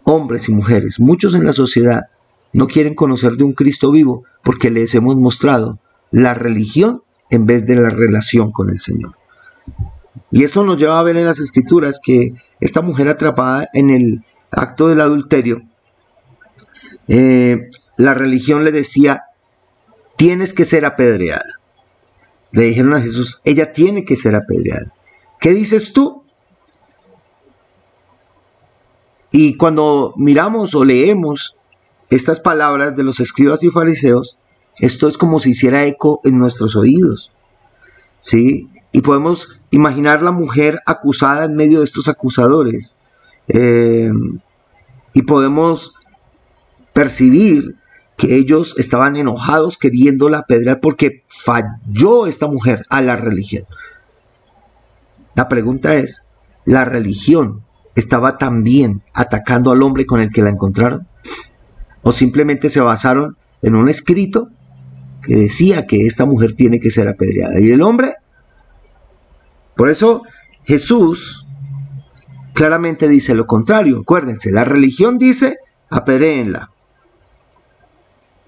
hombres 0.04 0.48
y 0.48 0.52
mujeres, 0.52 1.00
muchos 1.00 1.34
en 1.34 1.44
la 1.44 1.52
sociedad, 1.52 2.06
no 2.52 2.66
quieren 2.66 2.94
conocer 2.94 3.32
de 3.32 3.44
un 3.44 3.52
Cristo 3.52 3.90
vivo 3.90 4.24
porque 4.42 4.70
les 4.70 4.94
hemos 4.94 5.16
mostrado 5.16 5.78
la 6.10 6.34
religión 6.34 7.02
en 7.30 7.46
vez 7.46 7.66
de 7.66 7.76
la 7.76 7.88
relación 7.88 8.52
con 8.52 8.70
el 8.70 8.78
Señor. 8.78 9.12
Y 10.30 10.44
esto 10.44 10.64
nos 10.64 10.76
lleva 10.76 10.98
a 10.98 11.02
ver 11.02 11.16
en 11.16 11.24
las 11.24 11.40
escrituras 11.40 12.00
que 12.02 12.34
esta 12.60 12.82
mujer 12.82 13.08
atrapada 13.08 13.68
en 13.72 13.90
el 13.90 14.24
acto 14.50 14.88
del 14.88 15.00
adulterio, 15.00 15.62
eh, 17.08 17.70
la 17.96 18.14
religión 18.14 18.64
le 18.64 18.72
decía, 18.72 19.24
tienes 20.16 20.52
que 20.52 20.64
ser 20.64 20.84
apedreada. 20.84 21.60
Le 22.52 22.64
dijeron 22.64 22.94
a 22.94 23.00
Jesús, 23.00 23.40
ella 23.44 23.72
tiene 23.72 24.04
que 24.04 24.16
ser 24.16 24.34
apedreada. 24.34 24.92
¿Qué 25.40 25.50
dices 25.50 25.92
tú? 25.92 26.21
Y 29.32 29.56
cuando 29.56 30.12
miramos 30.16 30.74
o 30.74 30.84
leemos 30.84 31.56
estas 32.10 32.38
palabras 32.38 32.94
de 32.94 33.02
los 33.02 33.18
escribas 33.18 33.62
y 33.62 33.70
fariseos, 33.70 34.36
esto 34.78 35.08
es 35.08 35.16
como 35.16 35.40
si 35.40 35.50
hiciera 35.50 35.86
eco 35.86 36.20
en 36.24 36.38
nuestros 36.38 36.76
oídos. 36.76 37.32
¿Sí? 38.20 38.68
Y 38.92 39.00
podemos 39.00 39.60
imaginar 39.70 40.22
la 40.22 40.32
mujer 40.32 40.80
acusada 40.84 41.46
en 41.46 41.56
medio 41.56 41.78
de 41.78 41.86
estos 41.86 42.08
acusadores. 42.08 42.98
Eh, 43.48 44.12
y 45.14 45.22
podemos 45.22 45.94
percibir 46.92 47.76
que 48.18 48.36
ellos 48.36 48.74
estaban 48.76 49.16
enojados 49.16 49.78
queriéndola 49.78 50.40
apedrear 50.40 50.80
porque 50.80 51.24
falló 51.26 52.26
esta 52.26 52.48
mujer 52.48 52.84
a 52.90 53.00
la 53.00 53.16
religión. 53.16 53.64
La 55.34 55.48
pregunta 55.48 55.96
es, 55.96 56.22
¿la 56.66 56.84
religión 56.84 57.62
estaba 57.94 58.38
también 58.38 59.02
atacando 59.12 59.70
al 59.70 59.82
hombre 59.82 60.06
con 60.06 60.20
el 60.20 60.30
que 60.30 60.42
la 60.42 60.50
encontraron? 60.50 61.06
¿O 62.02 62.12
simplemente 62.12 62.70
se 62.70 62.80
basaron 62.80 63.36
en 63.62 63.74
un 63.74 63.88
escrito 63.88 64.48
que 65.22 65.36
decía 65.36 65.86
que 65.86 66.06
esta 66.06 66.24
mujer 66.24 66.54
tiene 66.54 66.80
que 66.80 66.90
ser 66.90 67.08
apedreada? 67.08 67.60
¿Y 67.60 67.70
el 67.70 67.82
hombre? 67.82 68.14
Por 69.76 69.88
eso 69.88 70.22
Jesús 70.64 71.46
claramente 72.54 73.08
dice 73.08 73.34
lo 73.34 73.46
contrario. 73.46 74.00
Acuérdense, 74.00 74.50
la 74.52 74.64
religión 74.64 75.18
dice 75.18 75.56
apedréenla. 75.90 76.70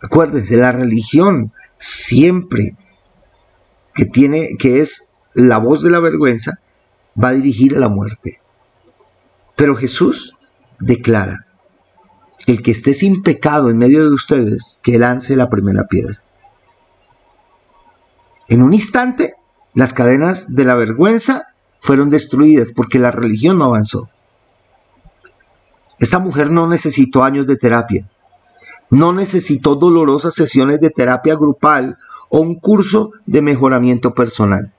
Acuérdense, 0.02 0.56
la 0.56 0.72
religión 0.72 1.52
siempre 1.78 2.76
que 3.94 4.04
tiene, 4.04 4.50
que 4.58 4.80
es 4.80 5.10
la 5.34 5.58
voz 5.58 5.82
de 5.82 5.90
la 5.90 6.00
vergüenza, 6.00 6.58
va 7.22 7.28
a 7.28 7.32
dirigir 7.32 7.76
a 7.76 7.80
la 7.80 7.88
muerte. 7.88 8.40
Pero 9.56 9.76
Jesús 9.76 10.34
declara, 10.80 11.46
el 12.46 12.62
que 12.62 12.72
esté 12.72 12.92
sin 12.94 13.22
pecado 13.22 13.70
en 13.70 13.78
medio 13.78 14.04
de 14.04 14.14
ustedes, 14.14 14.78
que 14.82 14.98
lance 14.98 15.36
la 15.36 15.48
primera 15.48 15.84
piedra. 15.84 16.20
En 18.48 18.62
un 18.62 18.74
instante, 18.74 19.34
las 19.72 19.92
cadenas 19.92 20.54
de 20.54 20.64
la 20.64 20.74
vergüenza 20.74 21.54
fueron 21.80 22.10
destruidas 22.10 22.72
porque 22.74 22.98
la 22.98 23.10
religión 23.10 23.58
no 23.58 23.64
avanzó. 23.64 24.10
Esta 25.98 26.18
mujer 26.18 26.50
no 26.50 26.66
necesitó 26.66 27.24
años 27.24 27.46
de 27.46 27.56
terapia, 27.56 28.08
no 28.90 29.12
necesitó 29.12 29.76
dolorosas 29.76 30.34
sesiones 30.34 30.80
de 30.80 30.90
terapia 30.90 31.34
grupal 31.36 31.96
o 32.28 32.40
un 32.40 32.56
curso 32.56 33.12
de 33.26 33.42
mejoramiento 33.42 34.14
personal. 34.14 34.72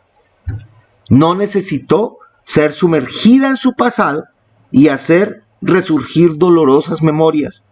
No 1.09 1.35
necesitó 1.35 2.17
ser 2.43 2.73
sumergida 2.73 3.49
en 3.49 3.57
su 3.57 3.73
pasado 3.73 4.25
y 4.71 4.89
hacer 4.89 5.43
resurgir 5.61 6.37
dolorosas 6.37 7.01
memorias. 7.01 7.65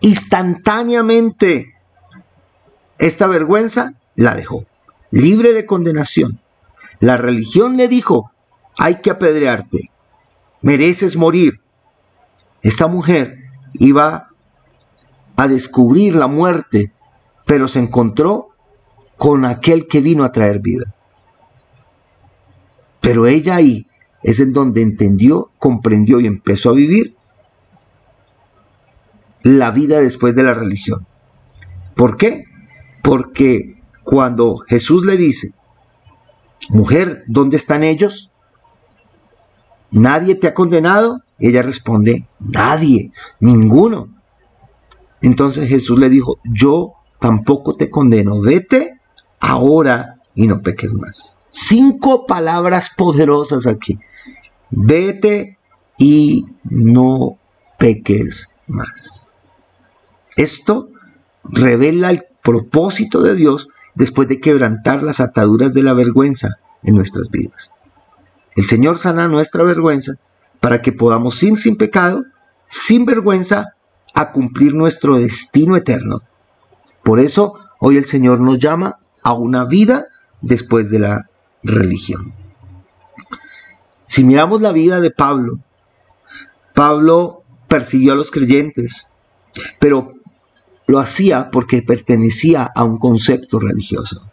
Instantáneamente, 0.00 1.74
esta 2.98 3.26
vergüenza 3.26 3.94
la 4.14 4.34
dejó, 4.34 4.64
libre 5.10 5.52
de 5.52 5.66
condenación. 5.66 6.40
La 7.00 7.16
religión 7.16 7.76
le 7.76 7.88
dijo, 7.88 8.32
hay 8.76 8.96
que 8.96 9.10
apedrearte, 9.10 9.90
mereces 10.62 11.16
morir. 11.16 11.60
Esta 12.62 12.88
mujer 12.88 13.38
iba 13.74 14.28
a 15.36 15.48
descubrir 15.48 16.16
la 16.16 16.26
muerte, 16.26 16.92
pero 17.46 17.68
se 17.68 17.78
encontró 17.78 18.48
con 19.16 19.44
aquel 19.44 19.86
que 19.86 20.00
vino 20.00 20.24
a 20.24 20.32
traer 20.32 20.60
vida. 20.60 20.94
Pero 23.00 23.26
ella 23.26 23.56
ahí 23.56 23.87
es 24.28 24.40
en 24.40 24.52
donde 24.52 24.82
entendió, 24.82 25.50
comprendió 25.58 26.20
y 26.20 26.26
empezó 26.26 26.68
a 26.68 26.74
vivir 26.74 27.16
la 29.42 29.70
vida 29.70 30.00
después 30.00 30.34
de 30.34 30.42
la 30.42 30.52
religión. 30.52 31.06
¿Por 31.94 32.18
qué? 32.18 32.44
Porque 33.02 33.80
cuando 34.04 34.58
Jesús 34.58 35.06
le 35.06 35.16
dice, 35.16 35.54
mujer, 36.68 37.24
¿dónde 37.26 37.56
están 37.56 37.82
ellos? 37.82 38.30
¿Nadie 39.92 40.34
te 40.34 40.48
ha 40.48 40.52
condenado? 40.52 41.22
Ella 41.38 41.62
responde, 41.62 42.28
nadie, 42.38 43.12
ninguno. 43.40 44.10
Entonces 45.22 45.70
Jesús 45.70 45.98
le 45.98 46.10
dijo, 46.10 46.38
yo 46.44 46.92
tampoco 47.18 47.76
te 47.76 47.88
condeno, 47.88 48.42
vete 48.42 49.00
ahora 49.40 50.20
y 50.34 50.46
no 50.46 50.60
peques 50.60 50.92
más. 50.92 51.37
Cinco 51.50 52.26
palabras 52.26 52.90
poderosas 52.96 53.66
aquí. 53.66 53.98
Vete 54.70 55.58
y 55.96 56.46
no 56.64 57.38
peques 57.78 58.48
más. 58.66 59.34
Esto 60.36 60.90
revela 61.44 62.10
el 62.10 62.24
propósito 62.42 63.22
de 63.22 63.34
Dios 63.34 63.68
después 63.94 64.28
de 64.28 64.40
quebrantar 64.40 65.02
las 65.02 65.20
ataduras 65.20 65.74
de 65.74 65.82
la 65.82 65.92
vergüenza 65.92 66.58
en 66.82 66.94
nuestras 66.94 67.30
vidas. 67.30 67.72
El 68.54 68.64
Señor 68.64 68.98
sana 68.98 69.28
nuestra 69.28 69.64
vergüenza 69.64 70.14
para 70.60 70.82
que 70.82 70.92
podamos 70.92 71.36
sin 71.36 71.76
pecado, 71.76 72.24
sin 72.68 73.04
vergüenza, 73.04 73.74
a 74.14 74.32
cumplir 74.32 74.74
nuestro 74.74 75.16
destino 75.16 75.76
eterno. 75.76 76.22
Por 77.04 77.20
eso 77.20 77.58
hoy 77.78 77.96
el 77.96 78.04
Señor 78.04 78.40
nos 78.40 78.58
llama 78.58 78.98
a 79.22 79.32
una 79.32 79.64
vida 79.64 80.06
después 80.40 80.90
de 80.90 80.98
la 80.98 81.28
religión. 81.62 82.32
Si 84.04 84.24
miramos 84.24 84.60
la 84.60 84.72
vida 84.72 85.00
de 85.00 85.10
Pablo, 85.10 85.58
Pablo 86.74 87.42
persiguió 87.68 88.12
a 88.12 88.16
los 88.16 88.30
creyentes, 88.30 89.08
pero 89.78 90.14
lo 90.86 90.98
hacía 90.98 91.50
porque 91.50 91.82
pertenecía 91.82 92.70
a 92.74 92.84
un 92.84 92.98
concepto 92.98 93.58
religioso. 93.58 94.30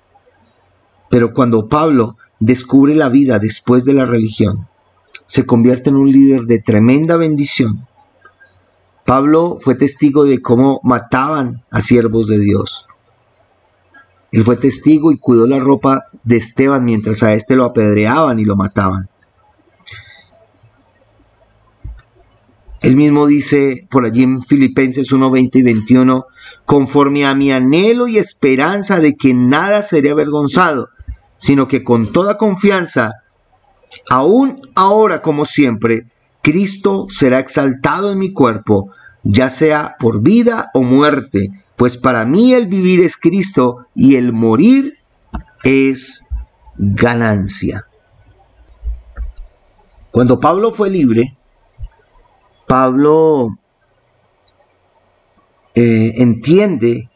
Pero 1.09 1.33
cuando 1.33 1.67
Pablo 1.67 2.17
descubre 2.39 2.95
la 2.95 3.09
vida 3.09 3.39
después 3.39 3.83
de 3.83 3.93
la 3.93 4.05
religión, 4.05 4.67
se 5.25 5.45
convierte 5.45 5.89
en 5.89 5.97
un 5.97 6.11
líder 6.11 6.43
de 6.43 6.59
tremenda 6.59 7.17
bendición. 7.17 7.87
Pablo 9.05 9.57
fue 9.59 9.75
testigo 9.75 10.23
de 10.23 10.41
cómo 10.41 10.79
mataban 10.83 11.63
a 11.71 11.81
siervos 11.81 12.27
de 12.27 12.39
Dios. 12.39 12.85
Él 14.35 14.43
fue 14.43 14.57
testigo 14.57 15.13
y 15.13 15.17
cuidó 15.17 15.47
la 15.47 15.61
ropa 15.61 16.07
de 16.25 16.35
Esteban 16.35 16.83
mientras 16.83 17.23
a 17.23 17.33
éste 17.33 17.55
lo 17.55 17.63
apedreaban 17.63 18.37
y 18.37 18.43
lo 18.43 18.57
mataban. 18.57 19.07
Él 22.81 22.97
mismo 22.97 23.27
dice 23.27 23.87
por 23.89 24.05
allí 24.05 24.23
en 24.23 24.41
Filipenses 24.41 25.13
1, 25.13 25.31
20 25.31 25.59
y 25.59 25.61
21, 25.61 26.25
conforme 26.65 27.25
a 27.25 27.33
mi 27.33 27.53
anhelo 27.53 28.09
y 28.09 28.17
esperanza 28.17 28.99
de 28.99 29.15
que 29.15 29.33
nada 29.33 29.83
seré 29.83 30.09
avergonzado, 30.09 30.89
sino 31.37 31.69
que 31.69 31.85
con 31.85 32.11
toda 32.11 32.37
confianza, 32.37 33.11
aún 34.09 34.69
ahora 34.75 35.21
como 35.21 35.45
siempre, 35.45 36.07
Cristo 36.41 37.07
será 37.09 37.39
exaltado 37.39 38.11
en 38.11 38.19
mi 38.19 38.33
cuerpo, 38.33 38.91
ya 39.23 39.49
sea 39.49 39.95
por 39.97 40.21
vida 40.21 40.71
o 40.73 40.83
muerte, 40.83 41.51
pues 41.75 41.97
para 41.97 42.25
mí 42.25 42.53
el 42.53 42.67
vivir 42.67 43.01
es 43.01 43.17
Cristo 43.17 43.87
y 43.93 44.15
el 44.15 44.33
morir 44.33 44.97
es 45.63 46.27
ganancia. 46.77 47.85
Cuando 50.11 50.39
Pablo 50.39 50.71
fue 50.71 50.89
libre, 50.89 51.35
Pablo 52.67 53.57
eh, 55.73 56.13
entiende 56.15 57.09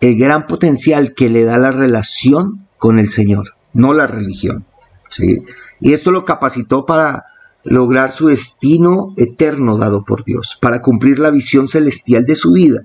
el 0.00 0.18
gran 0.18 0.46
potencial 0.46 1.14
que 1.14 1.28
le 1.28 1.44
da 1.44 1.58
la 1.58 1.72
relación 1.72 2.68
con 2.78 2.98
el 2.98 3.08
Señor, 3.08 3.54
no 3.72 3.92
la 3.92 4.06
religión. 4.06 4.64
¿sí? 5.10 5.42
Y 5.80 5.92
esto 5.92 6.10
lo 6.10 6.24
capacitó 6.24 6.86
para 6.86 7.24
lograr 7.64 8.12
su 8.12 8.28
destino 8.28 9.14
eterno 9.16 9.78
dado 9.78 10.04
por 10.04 10.24
Dios, 10.24 10.58
para 10.60 10.82
cumplir 10.82 11.18
la 11.18 11.30
visión 11.30 11.68
celestial 11.68 12.24
de 12.24 12.36
su 12.36 12.52
vida, 12.52 12.82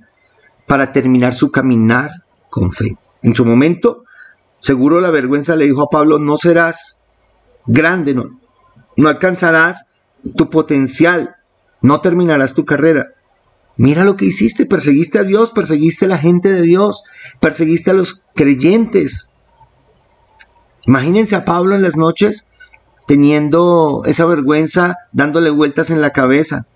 para 0.67 0.91
terminar 0.91 1.33
su 1.33 1.49
caminar 1.49 2.11
con 2.49 2.71
fe. 2.71 2.97
En 3.23 3.33
su 3.33 3.45
momento, 3.45 4.03
seguro 4.59 5.01
la 5.01 5.09
vergüenza 5.09 5.55
le 5.55 5.65
dijo 5.65 5.81
a 5.81 5.89
Pablo, 5.89 6.19
no 6.19 6.37
serás 6.37 7.01
grande, 7.65 8.13
no, 8.13 8.39
no 8.95 9.09
alcanzarás 9.09 9.85
tu 10.35 10.49
potencial, 10.49 11.37
no 11.81 12.01
terminarás 12.01 12.53
tu 12.53 12.65
carrera. 12.65 13.07
Mira 13.77 14.03
lo 14.03 14.17
que 14.17 14.25
hiciste, 14.25 14.65
perseguiste 14.65 15.19
a 15.19 15.23
Dios, 15.23 15.51
perseguiste 15.51 16.05
a 16.05 16.09
la 16.09 16.17
gente 16.17 16.51
de 16.51 16.61
Dios, 16.61 17.03
perseguiste 17.39 17.91
a 17.91 17.93
los 17.93 18.23
creyentes. 18.35 19.31
Imagínense 20.83 21.35
a 21.35 21.45
Pablo 21.45 21.75
en 21.75 21.81
las 21.81 21.95
noches 21.95 22.47
teniendo 23.07 24.01
esa 24.05 24.25
vergüenza, 24.25 24.97
dándole 25.13 25.49
vueltas 25.49 25.89
en 25.91 26.01
la 26.01 26.11
cabeza 26.11 26.67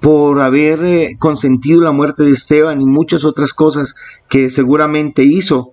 por 0.00 0.40
haber 0.40 0.84
eh, 0.84 1.16
consentido 1.18 1.80
la 1.82 1.92
muerte 1.92 2.22
de 2.22 2.30
Esteban 2.30 2.80
y 2.80 2.86
muchas 2.86 3.24
otras 3.24 3.52
cosas 3.52 3.94
que 4.28 4.50
seguramente 4.50 5.22
hizo. 5.22 5.72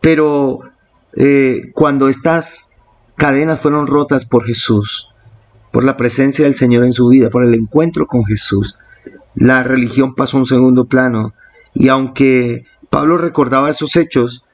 Pero 0.00 0.60
eh, 1.14 1.70
cuando 1.74 2.08
estas 2.08 2.68
cadenas 3.16 3.60
fueron 3.60 3.86
rotas 3.86 4.24
por 4.24 4.44
Jesús, 4.44 5.08
por 5.70 5.84
la 5.84 5.96
presencia 5.96 6.44
del 6.44 6.54
Señor 6.54 6.84
en 6.84 6.92
su 6.92 7.08
vida, 7.08 7.30
por 7.30 7.44
el 7.44 7.54
encuentro 7.54 8.06
con 8.06 8.24
Jesús. 8.24 8.76
La 9.34 9.62
religión 9.62 10.14
pasó 10.14 10.36
a 10.36 10.40
un 10.40 10.46
segundo 10.46 10.86
plano 10.86 11.34
y 11.74 11.88
aunque 11.88 12.64
Pablo 12.90 13.18
recordaba 13.18 13.70
esos 13.70 13.96
hechos, 13.96 14.44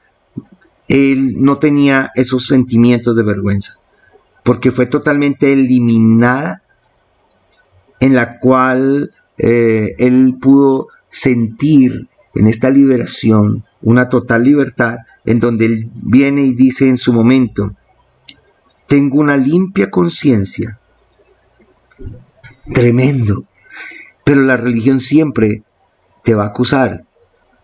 él 0.87 1.35
no 1.37 1.59
tenía 1.59 2.11
esos 2.15 2.47
sentimientos 2.47 3.15
de 3.15 3.23
vergüenza, 3.23 3.77
porque 4.43 4.71
fue 4.71 4.87
totalmente 4.87 5.53
eliminada 5.53 6.60
en 8.01 8.13
la 8.13 8.39
cual 8.39 9.13
eh, 9.37 9.95
él 9.97 10.35
pudo 10.41 10.89
sentir 11.09 12.09
en 12.35 12.47
esta 12.47 12.69
liberación 12.69 13.63
una 13.81 14.09
total 14.09 14.43
libertad, 14.43 14.97
en 15.23 15.39
donde 15.39 15.65
él 15.67 15.89
viene 15.95 16.41
y 16.41 16.53
dice 16.53 16.89
en 16.89 16.97
su 16.97 17.13
momento, 17.13 17.73
tengo 18.87 19.19
una 19.19 19.37
limpia 19.37 19.89
conciencia 19.89 20.77
Tremendo. 22.73 23.45
Pero 24.23 24.41
la 24.41 24.57
religión 24.57 24.99
siempre 24.99 25.63
te 26.23 26.35
va 26.35 26.43
a 26.43 26.47
acusar 26.47 27.03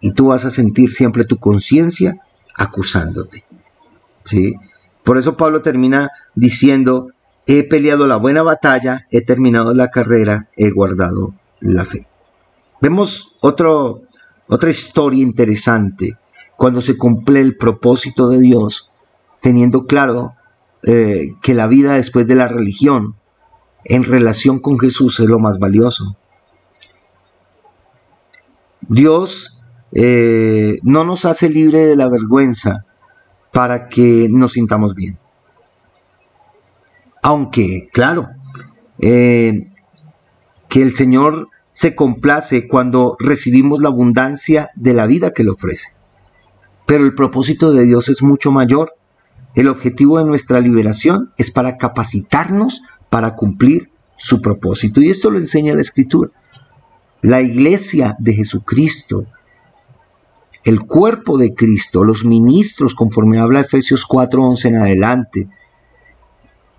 y 0.01 0.11
tú 0.13 0.27
vas 0.27 0.45
a 0.45 0.49
sentir 0.49 0.91
siempre 0.91 1.25
tu 1.25 1.37
conciencia 1.37 2.17
acusándote. 2.55 3.43
¿Sí? 4.25 4.55
Por 5.03 5.17
eso 5.17 5.37
Pablo 5.37 5.61
termina 5.61 6.09
diciendo, 6.35 7.11
he 7.47 7.63
peleado 7.63 8.07
la 8.07 8.17
buena 8.17 8.43
batalla, 8.43 9.07
he 9.09 9.21
terminado 9.21 9.73
la 9.73 9.89
carrera, 9.89 10.49
he 10.57 10.69
guardado 10.69 11.33
la 11.61 11.85
fe. 11.85 12.05
Vemos 12.81 13.35
otra 13.41 14.69
historia 14.69 15.23
interesante 15.23 16.17
cuando 16.57 16.81
se 16.81 16.97
cumple 16.97 17.39
el 17.39 17.55
propósito 17.55 18.27
de 18.29 18.39
Dios, 18.39 18.91
teniendo 19.41 19.85
claro 19.85 20.33
eh, 20.83 21.35
que 21.41 21.53
la 21.53 21.67
vida 21.67 21.93
después 21.93 22.27
de 22.27 22.35
la 22.35 22.49
religión 22.49 23.15
en 23.85 24.03
relación 24.03 24.59
con 24.59 24.77
Jesús 24.77 25.19
es 25.21 25.29
lo 25.29 25.39
más 25.39 25.57
valioso. 25.57 26.17
Dios 28.81 29.61
eh, 29.93 30.79
no 30.83 31.05
nos 31.05 31.23
hace 31.23 31.49
libre 31.49 31.85
de 31.85 31.95
la 31.95 32.09
vergüenza 32.09 32.85
para 33.53 33.87
que 33.87 34.27
nos 34.29 34.53
sintamos 34.53 34.93
bien. 34.93 35.17
Aunque, 37.21 37.89
claro, 37.91 38.29
eh, 38.99 39.69
que 40.69 40.81
el 40.81 40.93
Señor 40.95 41.49
se 41.71 41.95
complace 41.95 42.67
cuando 42.67 43.15
recibimos 43.19 43.79
la 43.81 43.89
abundancia 43.89 44.69
de 44.75 44.93
la 44.93 45.05
vida 45.05 45.31
que 45.31 45.43
le 45.43 45.51
ofrece. 45.51 45.89
Pero 46.85 47.05
el 47.05 47.13
propósito 47.13 47.71
de 47.71 47.83
Dios 47.85 48.09
es 48.09 48.23
mucho 48.23 48.51
mayor. 48.51 48.93
El 49.53 49.67
objetivo 49.67 50.17
de 50.17 50.25
nuestra 50.25 50.59
liberación 50.59 51.31
es 51.37 51.51
para 51.51 51.77
capacitarnos 51.77 52.81
para 53.09 53.35
cumplir 53.35 53.91
su 54.17 54.41
propósito. 54.41 55.01
Y 55.01 55.09
esto 55.09 55.29
lo 55.29 55.37
enseña 55.37 55.75
la 55.75 55.81
Escritura. 55.81 56.31
La 57.21 57.41
iglesia 57.41 58.15
de 58.19 58.33
Jesucristo, 58.33 59.25
el 60.63 60.81
cuerpo 60.81 61.37
de 61.37 61.53
Cristo, 61.53 62.03
los 62.03 62.25
ministros, 62.25 62.93
conforme 62.93 63.39
habla 63.39 63.61
Efesios 63.61 64.05
4:11 64.05 64.69
en 64.69 64.75
adelante, 64.75 65.47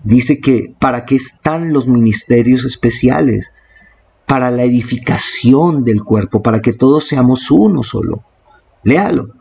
dice 0.05 0.41
que 0.41 0.75
para 0.79 1.05
qué 1.05 1.17
están 1.17 1.73
los 1.73 1.89
ministerios 1.89 2.65
especiales, 2.65 3.53
para 4.27 4.51
la 4.51 4.65
edificación 4.65 5.85
del 5.85 6.03
cuerpo, 6.03 6.43
para 6.43 6.61
que 6.61 6.73
todos 6.73 7.07
seamos 7.07 7.51
uno 7.51 7.83
solo. 7.83 8.25
Léalo 8.85 9.39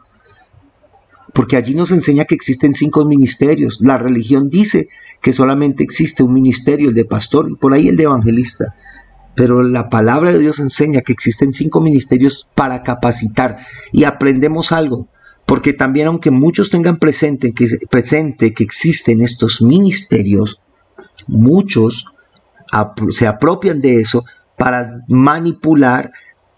porque 1.38 1.56
allí 1.56 1.76
nos 1.76 1.92
enseña 1.92 2.26
que 2.26 2.34
existen 2.34 2.74
cinco 2.74 3.06
ministerios. 3.06 3.78
La 3.80 4.00
religión 4.00 4.50
dice 4.50 4.90
que 5.22 5.34
solamente 5.34 5.84
existe 5.84 6.24
un 6.24 6.34
ministerio, 6.34 6.90
el 6.90 6.96
de 6.96 7.06
pastor 7.06 7.52
y 7.52 7.54
por 7.54 7.76
ahí 7.76 7.90
el 7.90 7.96
de 7.96 8.06
evangelista. 8.06 8.74
Pero 9.36 9.62
la 9.62 9.88
palabra 9.88 10.32
de 10.32 10.40
Dios 10.40 10.58
enseña 10.58 11.02
que 11.02 11.14
existen 11.14 11.54
cinco 11.54 11.80
ministerios 11.80 12.48
para 12.56 12.82
capacitar 12.82 13.60
y 13.92 14.06
aprendemos 14.06 14.72
algo. 14.72 15.10
Porque 15.48 15.74
también 15.74 16.08
aunque 16.08 16.30
muchos 16.30 16.70
tengan 16.70 16.98
presente 16.98 17.54
que, 17.54 17.68
presente 17.90 18.54
que 18.54 18.64
existen 18.64 19.22
estos 19.22 19.62
ministerios, 19.62 20.60
muchos 21.26 22.06
se 23.10 23.28
apropian 23.28 23.82
de 23.82 24.02
eso 24.02 24.26
para 24.58 25.06
manipular, 25.08 26.12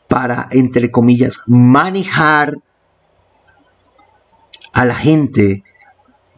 para, 0.08 0.48
entre 0.52 0.90
comillas, 0.90 1.40
manejar 1.46 2.58
a 4.74 4.86
la 4.86 4.96
gente, 4.96 5.64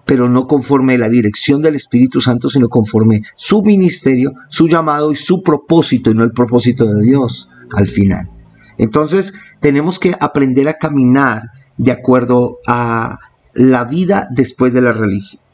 pero 0.06 0.28
no 0.28 0.46
conforme 0.46 0.98
la 0.98 1.08
dirección 1.08 1.62
del 1.62 1.76
Espíritu 1.76 2.20
Santo, 2.20 2.50
sino 2.50 2.68
conforme 2.68 3.22
su 3.38 3.64
ministerio, 3.64 4.34
su 4.50 4.68
llamado 4.68 5.14
y 5.14 5.16
su 5.16 5.42
propósito, 5.42 6.12
y 6.12 6.16
no 6.16 6.26
el 6.26 6.34
propósito 6.34 6.86
de 6.86 7.02
Dios 7.02 7.50
al 7.74 7.88
final. 7.88 8.30
Entonces 8.78 9.34
tenemos 9.62 10.00
que 10.00 10.16
aprender 10.20 10.68
a 10.68 10.74
caminar 10.74 11.44
de 11.82 11.92
acuerdo 11.92 12.60
a 12.68 13.18
la 13.56 13.86
vida 13.86 14.28
después 14.30 14.72
de 14.72 14.82
la, 14.82 14.94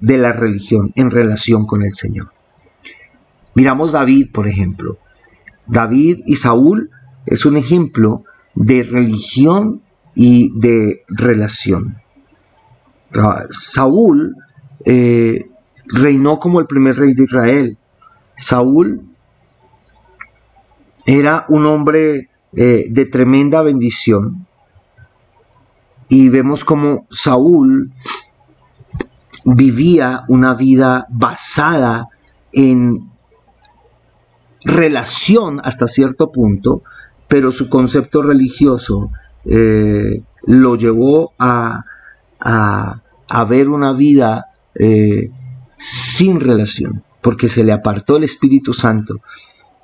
de 0.01 0.17
la 0.17 0.33
religión 0.33 0.91
en 0.97 1.09
relación 1.09 1.65
con 1.65 1.83
el 1.83 1.93
Señor. 1.93 2.33
Miramos 3.55 3.93
David, 3.93 4.31
por 4.33 4.45
ejemplo. 4.45 4.97
David 5.67 6.19
y 6.25 6.35
Saúl 6.35 6.89
es 7.25 7.45
un 7.45 7.55
ejemplo 7.55 8.25
de 8.55 8.83
religión 8.83 9.81
y 10.15 10.51
de 10.59 11.03
relación. 11.07 11.95
Saúl 13.49 14.35
eh, 14.83 15.49
reinó 15.85 16.39
como 16.39 16.59
el 16.59 16.67
primer 16.67 16.97
rey 16.97 17.13
de 17.13 17.23
Israel. 17.23 17.77
Saúl 18.35 19.01
era 21.05 21.45
un 21.47 21.65
hombre 21.65 22.29
eh, 22.53 22.87
de 22.89 23.05
tremenda 23.05 23.61
bendición. 23.61 24.46
Y 26.09 26.29
vemos 26.29 26.63
como 26.63 27.05
Saúl 27.09 27.91
vivía 29.45 30.23
una 30.27 30.53
vida 30.53 31.05
basada 31.09 32.09
en 32.51 33.09
relación 34.63 35.61
hasta 35.63 35.87
cierto 35.87 36.31
punto, 36.31 36.83
pero 37.27 37.51
su 37.51 37.69
concepto 37.69 38.21
religioso 38.21 39.09
eh, 39.45 40.21
lo 40.45 40.75
llevó 40.75 41.33
a, 41.39 41.83
a, 42.39 43.45
ver 43.45 43.69
una 43.69 43.93
vida 43.93 44.47
eh, 44.75 45.31
sin 45.77 46.39
relación, 46.39 47.03
porque 47.21 47.49
se 47.49 47.63
le 47.63 47.71
apartó 47.71 48.17
el 48.17 48.23
Espíritu 48.23 48.73
Santo. 48.73 49.15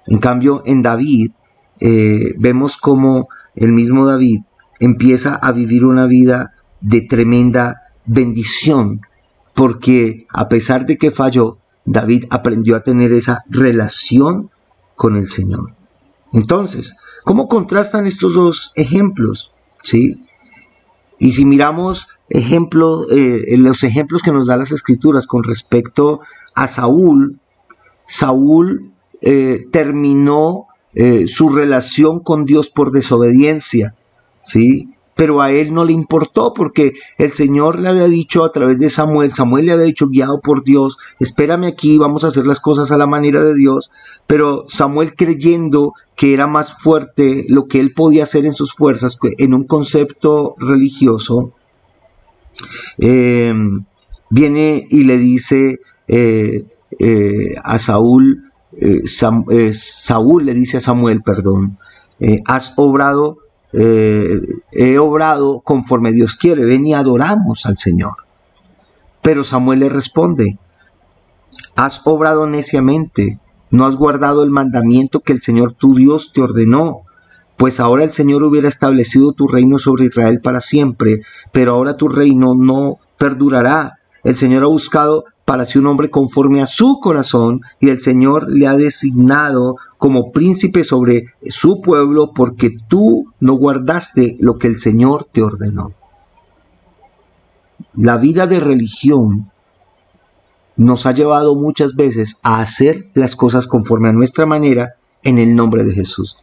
En 0.08 0.20
cambio, 0.20 0.64
en 0.66 0.82
David 0.82 1.32
eh, 1.80 2.34
vemos 2.38 2.78
como 2.78 3.30
el 3.56 3.72
mismo 3.72 4.06
David 4.06 4.42
empieza 4.86 5.36
a 5.36 5.52
vivir 5.52 5.86
una 5.86 6.06
vida 6.06 6.54
de 6.82 7.02
tremenda 7.02 7.84
bendición, 8.06 9.02
porque 9.54 10.26
a 10.30 10.50
pesar 10.50 10.86
de 10.86 10.98
que 10.98 11.12
falló, 11.12 11.58
David 11.86 12.26
aprendió 12.30 12.76
a 12.76 12.84
tener 12.84 13.14
esa 13.14 13.44
relación 13.50 14.50
con 14.96 15.16
el 15.16 15.28
Señor. 15.28 15.74
Entonces, 16.34 16.96
¿cómo 17.24 17.48
contrastan 17.48 18.08
estos 18.08 18.34
dos 18.34 18.72
ejemplos? 18.76 19.52
¿Sí? 19.84 20.24
Y 21.20 21.34
si 21.34 21.46
miramos 21.46 22.08
eh, 22.30 23.56
los 23.58 23.84
ejemplos 23.84 24.22
que 24.22 24.32
nos 24.32 24.48
da 24.48 24.58
las 24.58 24.72
escrituras 24.72 25.28
con 25.28 25.44
respecto 25.44 26.22
a 26.56 26.68
Saúl, 26.68 27.40
Saúl 28.06 28.92
eh, 29.22 29.68
terminó 29.72 30.68
eh, 30.96 31.28
su 31.28 31.50
relación 31.50 32.20
con 32.20 32.46
Dios 32.46 32.70
por 32.70 32.92
desobediencia, 32.92 33.96
¿sí? 34.46 34.90
Pero 35.16 35.42
a 35.42 35.52
él 35.52 35.74
no 35.74 35.86
le 35.86 35.94
importó 35.94 36.54
porque 36.54 36.94
el 37.20 37.34
Señor 37.34 37.80
le 37.80 37.90
había 37.90 38.06
dicho 38.06 38.44
a 38.44 38.52
través 38.52 38.80
de 38.80 38.90
Samuel, 38.90 39.32
Samuel 39.32 39.68
le 39.68 39.74
había 39.74 39.86
dicho 39.86 40.08
guiado 40.08 40.42
por 40.42 40.64
Dios, 40.64 40.98
espérame 41.20 41.66
aquí, 41.66 41.98
vamos 42.00 42.24
a 42.24 42.30
hacer 42.30 42.48
las 42.48 42.60
cosas 42.60 42.92
a 42.92 42.98
la 42.98 43.06
manera 43.06 43.44
de 43.44 43.54
Dios, 43.54 43.92
pero 44.26 44.66
Samuel 44.68 45.14
creyendo 45.16 45.94
que 46.16 46.34
era 46.34 46.48
más 46.48 46.74
fuerte 46.74 47.46
lo 47.48 47.68
que 47.68 47.80
él 47.80 47.94
podía 47.94 48.24
hacer 48.24 48.46
en 48.46 48.56
sus 48.56 48.74
fuerzas, 48.74 49.18
en 49.38 49.54
un 49.54 49.66
concepto 49.66 50.56
religioso, 50.58 51.54
em, 52.98 53.86
viene 54.32 54.88
y 54.90 55.04
le 55.04 55.18
dice 55.20 55.80
eh, 56.08 56.66
eh, 57.00 57.56
a 57.64 57.78
Saúl, 57.78 58.52
eh, 58.74 59.04
Saúl 59.06 60.46
le 60.46 60.54
dice 60.56 60.78
a 60.78 60.82
Samuel, 60.82 61.22
perdón, 61.22 61.78
has 62.46 62.74
obrado 62.78 63.43
eh, 63.74 64.40
he 64.72 65.00
obrado 65.00 65.62
conforme 65.62 66.12
Dios 66.12 66.38
quiere, 66.38 66.64
ven 66.64 66.86
y 66.86 66.94
adoramos 66.94 67.66
al 67.66 67.78
Señor. 67.78 68.14
Pero 69.22 69.44
Samuel 69.44 69.80
le 69.80 69.90
responde, 69.90 70.58
has 71.76 72.02
obrado 72.06 72.48
neciamente, 72.48 73.40
no 73.72 73.86
has 73.86 73.96
guardado 73.96 74.44
el 74.44 74.52
mandamiento 74.52 75.22
que 75.22 75.34
el 75.34 75.42
Señor 75.42 75.74
tu 75.74 75.96
Dios 75.96 76.32
te 76.34 76.42
ordenó, 76.42 77.02
pues 77.58 77.80
ahora 77.80 78.04
el 78.04 78.12
Señor 78.12 78.44
hubiera 78.44 78.68
establecido 78.68 79.32
tu 79.32 79.48
reino 79.48 79.80
sobre 79.80 80.06
Israel 80.06 80.42
para 80.42 80.60
siempre, 80.60 81.22
pero 81.52 81.74
ahora 81.74 81.98
tu 81.98 82.10
reino 82.10 82.54
no 82.56 82.98
perdurará. 83.18 84.00
El 84.24 84.36
Señor 84.36 84.64
ha 84.64 84.68
buscado 84.68 85.26
para 85.46 85.66
sí 85.66 85.80
un 85.80 85.88
hombre 85.88 86.10
conforme 86.10 86.62
a 86.62 86.68
su 86.68 87.00
corazón 87.00 87.62
y 87.80 87.90
el 87.90 88.00
Señor 88.00 88.46
le 88.50 88.68
ha 88.68 88.76
designado 88.76 89.78
como 90.04 90.34
príncipe 90.34 90.84
sobre 90.84 91.28
su 91.46 91.80
pueblo 91.80 92.34
porque 92.36 92.72
tú 92.90 93.32
no 93.40 93.54
guardaste 93.54 94.36
lo 94.42 94.58
que 94.58 94.68
el 94.68 94.78
Señor 94.78 95.30
te 95.32 95.42
ordenó. 95.42 95.94
La 97.94 98.18
vida 98.18 98.46
de 98.46 98.60
religión 98.60 99.50
nos 100.76 101.06
ha 101.06 101.14
llevado 101.14 101.56
muchas 101.56 101.96
veces 101.96 102.38
a 102.44 102.60
hacer 102.60 103.12
las 103.14 103.38
cosas 103.38 103.66
conforme 103.66 104.10
a 104.10 104.12
nuestra 104.12 104.46
manera 104.46 104.96
en 105.24 105.38
el 105.38 105.56
nombre 105.56 105.86
de 105.86 105.94
Jesús. 105.94 106.36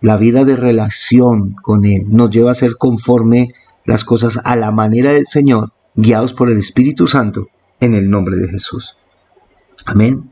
La 0.00 0.16
vida 0.16 0.46
de 0.46 0.56
relación 0.56 1.52
con 1.62 1.84
Él 1.84 2.06
nos 2.08 2.30
lleva 2.30 2.48
a 2.48 2.52
hacer 2.52 2.78
conforme 2.78 3.52
las 3.84 4.04
cosas 4.04 4.40
a 4.42 4.56
la 4.56 4.70
manera 4.70 5.12
del 5.12 5.26
Señor, 5.26 5.74
guiados 5.96 6.32
por 6.32 6.50
el 6.50 6.56
Espíritu 6.56 7.06
Santo 7.06 7.48
en 7.78 7.92
el 7.92 8.08
nombre 8.08 8.38
de 8.38 8.48
Jesús. 8.48 8.96
Amén. 9.84 10.31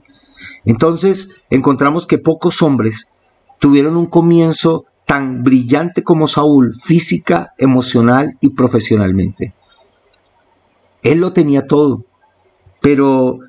Entonces 0.65 1.43
encontramos 1.51 2.07
que 2.07 2.19
pocos 2.19 2.63
hombres 2.63 3.09
tuvieron 3.59 3.97
un 3.97 4.07
comienzo 4.07 4.87
tan 5.07 5.43
brillante 5.43 6.05
como 6.05 6.29
Saúl, 6.29 6.75
física, 6.75 7.53
emocional 7.59 8.37
y 8.41 8.51
profesionalmente. 8.51 9.55
Él 11.03 11.19
lo 11.19 11.33
tenía 11.33 11.67
todo, 11.67 12.05
pero 12.81 13.41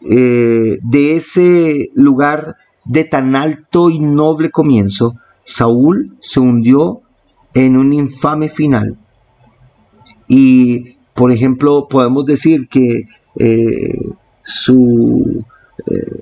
eh, 0.00 0.78
de 0.82 1.16
ese 1.16 1.88
lugar 1.94 2.56
de 2.84 3.04
tan 3.04 3.36
alto 3.36 3.90
y 3.90 3.98
noble 3.98 4.50
comienzo, 4.50 5.16
Saúl 5.42 6.16
se 6.20 6.40
hundió 6.40 7.02
en 7.54 7.76
un 7.76 7.92
infame 7.92 8.48
final. 8.48 8.98
Y, 10.26 10.96
por 11.14 11.32
ejemplo, 11.32 11.88
podemos 11.88 12.24
decir 12.24 12.68
que 12.68 13.04
eh, 13.36 13.98
su 14.42 15.44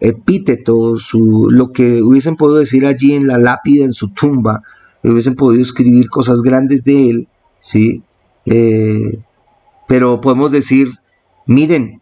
epíteto, 0.00 0.98
su, 0.98 1.48
lo 1.50 1.72
que 1.72 2.02
hubiesen 2.02 2.36
podido 2.36 2.58
decir 2.58 2.86
allí 2.86 3.14
en 3.14 3.26
la 3.26 3.38
lápida, 3.38 3.84
en 3.84 3.92
su 3.92 4.08
tumba, 4.08 4.62
hubiesen 5.02 5.34
podido 5.34 5.62
escribir 5.62 6.08
cosas 6.08 6.42
grandes 6.42 6.84
de 6.84 7.10
él, 7.10 7.28
¿sí? 7.58 8.02
Eh, 8.46 9.18
pero 9.86 10.20
podemos 10.20 10.50
decir, 10.50 10.92
miren, 11.46 12.00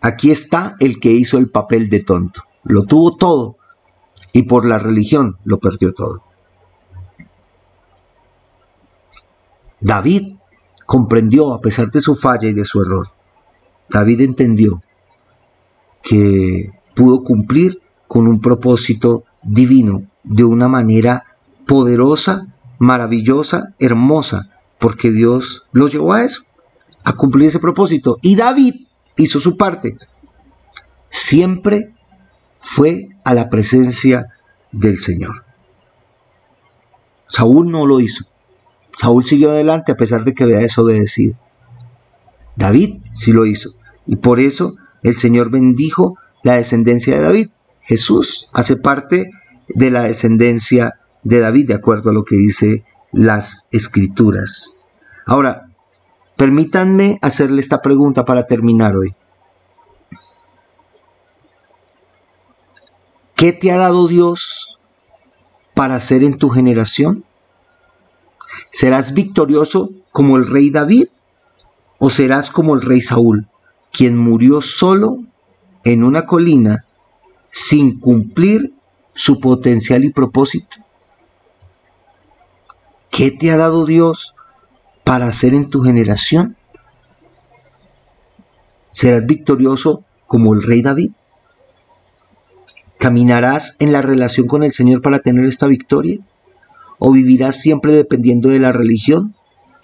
aquí 0.00 0.30
está 0.30 0.76
el 0.80 1.00
que 1.00 1.12
hizo 1.12 1.38
el 1.38 1.50
papel 1.50 1.88
de 1.90 2.00
tonto. 2.00 2.42
Lo 2.64 2.84
tuvo 2.84 3.16
todo 3.16 3.56
y 4.32 4.42
por 4.42 4.66
la 4.66 4.78
religión 4.78 5.36
lo 5.44 5.58
perdió 5.58 5.92
todo. 5.92 6.22
David 9.80 10.36
comprendió 10.86 11.52
a 11.52 11.60
pesar 11.60 11.90
de 11.90 12.00
su 12.00 12.14
falla 12.14 12.48
y 12.48 12.52
de 12.52 12.64
su 12.64 12.80
error. 12.80 13.08
David 13.88 14.22
entendió 14.22 14.82
que 16.02 16.70
pudo 16.94 17.22
cumplir 17.22 17.80
con 18.08 18.26
un 18.26 18.40
propósito 18.40 19.24
divino 19.42 20.02
de 20.22 20.44
una 20.44 20.68
manera 20.68 21.24
poderosa, 21.66 22.46
maravillosa, 22.78 23.74
hermosa, 23.78 24.50
porque 24.78 25.10
Dios 25.10 25.66
lo 25.72 25.88
llevó 25.88 26.12
a 26.12 26.24
eso, 26.24 26.42
a 27.04 27.14
cumplir 27.14 27.48
ese 27.48 27.58
propósito. 27.58 28.18
Y 28.22 28.36
David 28.36 28.86
hizo 29.16 29.40
su 29.40 29.56
parte. 29.56 29.96
Siempre 31.08 31.94
fue 32.58 33.08
a 33.24 33.34
la 33.34 33.48
presencia 33.48 34.26
del 34.72 34.98
Señor. 34.98 35.44
Saúl 37.28 37.70
no 37.70 37.86
lo 37.86 38.00
hizo. 38.00 38.24
Saúl 38.98 39.24
siguió 39.24 39.50
adelante 39.50 39.92
a 39.92 39.96
pesar 39.96 40.24
de 40.24 40.34
que 40.34 40.44
había 40.44 40.58
desobedecido. 40.58 41.36
David 42.56 42.98
sí 43.12 43.32
lo 43.32 43.46
hizo. 43.46 43.74
Y 44.06 44.16
por 44.16 44.40
eso 44.40 44.76
el 45.02 45.16
Señor 45.16 45.50
bendijo 45.50 46.18
la 46.42 46.54
descendencia 46.54 47.16
de 47.16 47.22
David. 47.22 47.48
Jesús 47.82 48.48
hace 48.52 48.76
parte 48.76 49.30
de 49.68 49.90
la 49.90 50.02
descendencia 50.02 50.98
de 51.22 51.40
David, 51.40 51.68
de 51.68 51.74
acuerdo 51.74 52.10
a 52.10 52.12
lo 52.12 52.24
que 52.24 52.36
dice 52.36 52.84
las 53.12 53.66
escrituras. 53.70 54.78
Ahora, 55.24 55.68
permítanme 56.36 57.18
hacerle 57.22 57.60
esta 57.60 57.82
pregunta 57.82 58.24
para 58.24 58.46
terminar 58.46 58.96
hoy. 58.96 59.14
¿Qué 63.34 63.52
te 63.52 63.70
ha 63.70 63.76
dado 63.76 64.08
Dios 64.08 64.78
para 65.74 65.96
hacer 65.96 66.22
en 66.22 66.38
tu 66.38 66.48
generación? 66.48 67.24
¿Serás 68.70 69.12
victorioso 69.12 69.90
como 70.10 70.36
el 70.36 70.46
rey 70.46 70.70
David 70.70 71.08
o 71.98 72.10
serás 72.10 72.50
como 72.50 72.74
el 72.74 72.82
rey 72.82 73.00
Saúl, 73.00 73.48
quien 73.96 74.16
murió 74.16 74.60
solo 74.60 75.18
en 75.84 76.04
una 76.04 76.26
colina 76.26 76.84
sin 77.50 77.98
cumplir 77.98 78.74
su 79.14 79.40
potencial 79.40 80.04
y 80.04 80.10
propósito? 80.10 80.78
¿Qué 83.10 83.30
te 83.30 83.50
ha 83.50 83.56
dado 83.56 83.86
Dios 83.86 84.34
para 85.04 85.28
hacer 85.28 85.54
en 85.54 85.70
tu 85.70 85.80
generación? 85.82 86.56
¿Serás 88.92 89.26
victorioso 89.26 90.04
como 90.26 90.54
el 90.54 90.62
rey 90.62 90.82
David? 90.82 91.12
¿Caminarás 92.98 93.76
en 93.78 93.92
la 93.92 94.02
relación 94.02 94.46
con 94.46 94.62
el 94.62 94.72
Señor 94.72 95.00
para 95.00 95.20
tener 95.20 95.44
esta 95.44 95.66
victoria? 95.66 96.18
¿O 96.98 97.12
vivirás 97.12 97.60
siempre 97.60 97.92
dependiendo 97.92 98.48
de 98.48 98.58
la 98.58 98.72
religión? 98.72 99.36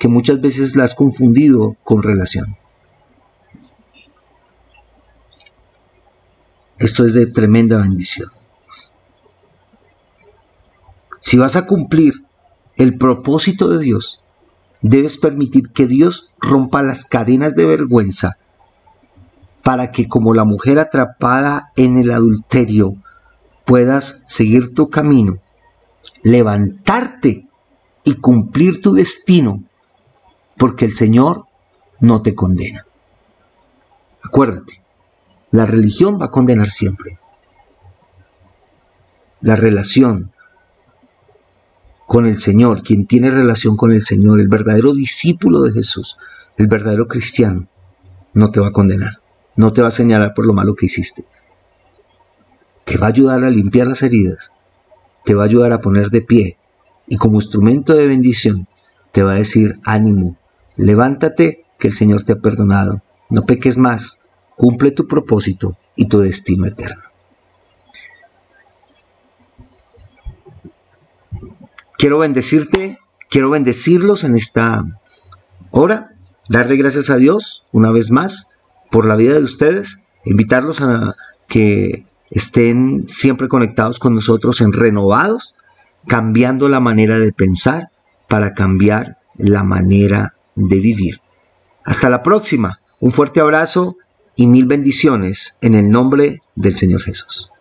que 0.03 0.09
muchas 0.09 0.41
veces 0.41 0.75
la 0.75 0.83
has 0.83 0.97
confundido 0.97 1.77
con 1.85 2.03
relación. 2.03 2.57
Esto 6.83 7.07
es 7.07 7.15
de 7.15 7.27
tremenda 7.27 7.77
bendición. 7.77 8.29
Si 11.21 11.39
vas 11.39 11.55
a 11.55 11.69
cumplir 11.69 12.25
el 12.75 12.99
propósito 12.99 13.69
de 13.69 13.79
Dios, 13.79 14.21
debes 14.81 15.17
permitir 15.17 15.71
que 15.71 15.87
Dios 15.87 16.33
rompa 16.41 16.83
las 16.83 17.07
cadenas 17.07 17.55
de 17.55 17.67
vergüenza 17.67 18.37
para 19.63 19.93
que 19.93 20.09
como 20.09 20.35
la 20.35 20.43
mujer 20.45 20.81
atrapada 20.81 21.71
en 21.77 21.99
el 21.99 22.11
adulterio 22.11 22.97
puedas 23.65 24.25
seguir 24.27 24.75
tu 24.75 24.91
camino, 24.91 25.39
levantarte 26.25 27.47
y 28.03 28.15
cumplir 28.15 28.83
tu 28.83 28.93
destino, 28.93 29.63
porque 30.57 30.87
el 30.87 30.97
Señor 30.97 31.47
no 32.01 32.23
te 32.23 32.35
condena. 32.35 32.85
Acuérdate, 34.25 34.82
la 35.53 35.67
religión 35.67 36.19
va 36.21 36.27
a 36.27 36.31
condenar 36.31 36.71
siempre. 36.71 37.19
La 39.43 39.55
relación 39.55 40.33
con 42.07 42.27
el 42.27 42.39
Señor, 42.39 42.83
quien 42.83 43.07
tiene 43.07 43.31
relación 43.31 43.77
con 43.77 43.93
el 43.93 44.03
Señor, 44.03 44.41
el 44.41 44.49
verdadero 44.49 44.95
discípulo 44.95 45.63
de 45.63 45.73
Jesús, 45.73 46.17
el 46.57 46.69
verdadero 46.69 47.07
cristiano, 47.07 47.69
no 48.33 48.51
te 48.51 48.61
va 48.61 48.69
a 48.69 48.73
condenar, 48.73 49.21
no 49.55 49.75
te 49.75 49.83
va 49.83 49.89
a 49.89 49.93
señalar 49.93 50.33
por 50.33 50.47
lo 50.47 50.55
malo 50.55 50.75
que 50.75 50.87
hiciste. 50.87 51.27
Te 52.85 52.97
va 52.97 53.07
a 53.07 53.11
ayudar 53.11 53.45
a 53.45 53.51
limpiar 53.51 53.87
las 53.87 54.03
heridas, 54.03 54.53
te 55.25 55.35
va 55.35 55.43
a 55.43 55.47
ayudar 55.47 55.73
a 55.73 55.81
poner 55.81 56.09
de 56.09 56.23
pie 56.23 56.57
y 57.07 57.17
como 57.17 57.41
instrumento 57.41 57.95
de 57.95 58.07
bendición 58.07 58.69
te 59.13 59.23
va 59.23 59.33
a 59.33 59.37
decir, 59.37 59.79
ánimo, 59.85 60.39
levántate 60.77 61.67
que 61.79 61.89
el 61.89 61.95
Señor 61.95 62.25
te 62.25 62.33
ha 62.33 62.41
perdonado, 62.41 63.03
no 63.29 63.45
peques 63.45 63.77
más, 63.77 64.22
cumple 64.57 64.91
tu 64.91 65.07
propósito 65.07 65.77
y 65.97 66.07
tu 66.07 66.21
destino 66.21 66.67
eterno. 66.67 67.03
Quiero 71.99 72.19
bendecirte, 72.19 72.99
quiero 73.31 73.51
bendecirlos 73.51 74.25
en 74.25 74.35
esta 74.35 74.85
hora, 75.71 76.15
darle 76.49 76.77
gracias 76.77 77.11
a 77.11 77.17
Dios 77.17 77.65
una 77.71 77.93
vez 77.93 78.11
más 78.11 78.51
por 78.91 79.07
la 79.07 79.17
vida 79.17 79.35
de 79.35 79.45
ustedes, 79.45 79.99
invitarlos 80.25 80.81
a 80.81 81.15
que 81.49 82.05
estén 82.31 83.07
siempre 83.07 83.49
conectados 83.49 83.99
con 83.99 84.15
nosotros 84.15 84.61
en 84.61 84.73
renovados, 84.73 85.55
cambiando 86.09 86.69
la 86.69 86.81
manera 86.81 87.19
de 87.19 87.33
pensar 87.33 87.91
para 88.29 88.55
cambiar 88.55 89.19
la 89.37 89.63
manera 89.63 90.35
de 90.55 90.81
vivir. 90.81 91.21
Hasta 91.85 92.09
la 92.09 92.23
próxima, 92.23 92.81
un 93.01 93.13
fuerte 93.13 93.41
abrazo 93.41 93.97
y 94.37 94.47
mil 94.47 94.67
bendiciones 94.67 95.57
en 95.61 95.75
el 95.75 95.91
nombre 95.91 96.43
del 96.57 96.75
Señor 96.75 97.03
Jesús. 97.03 97.52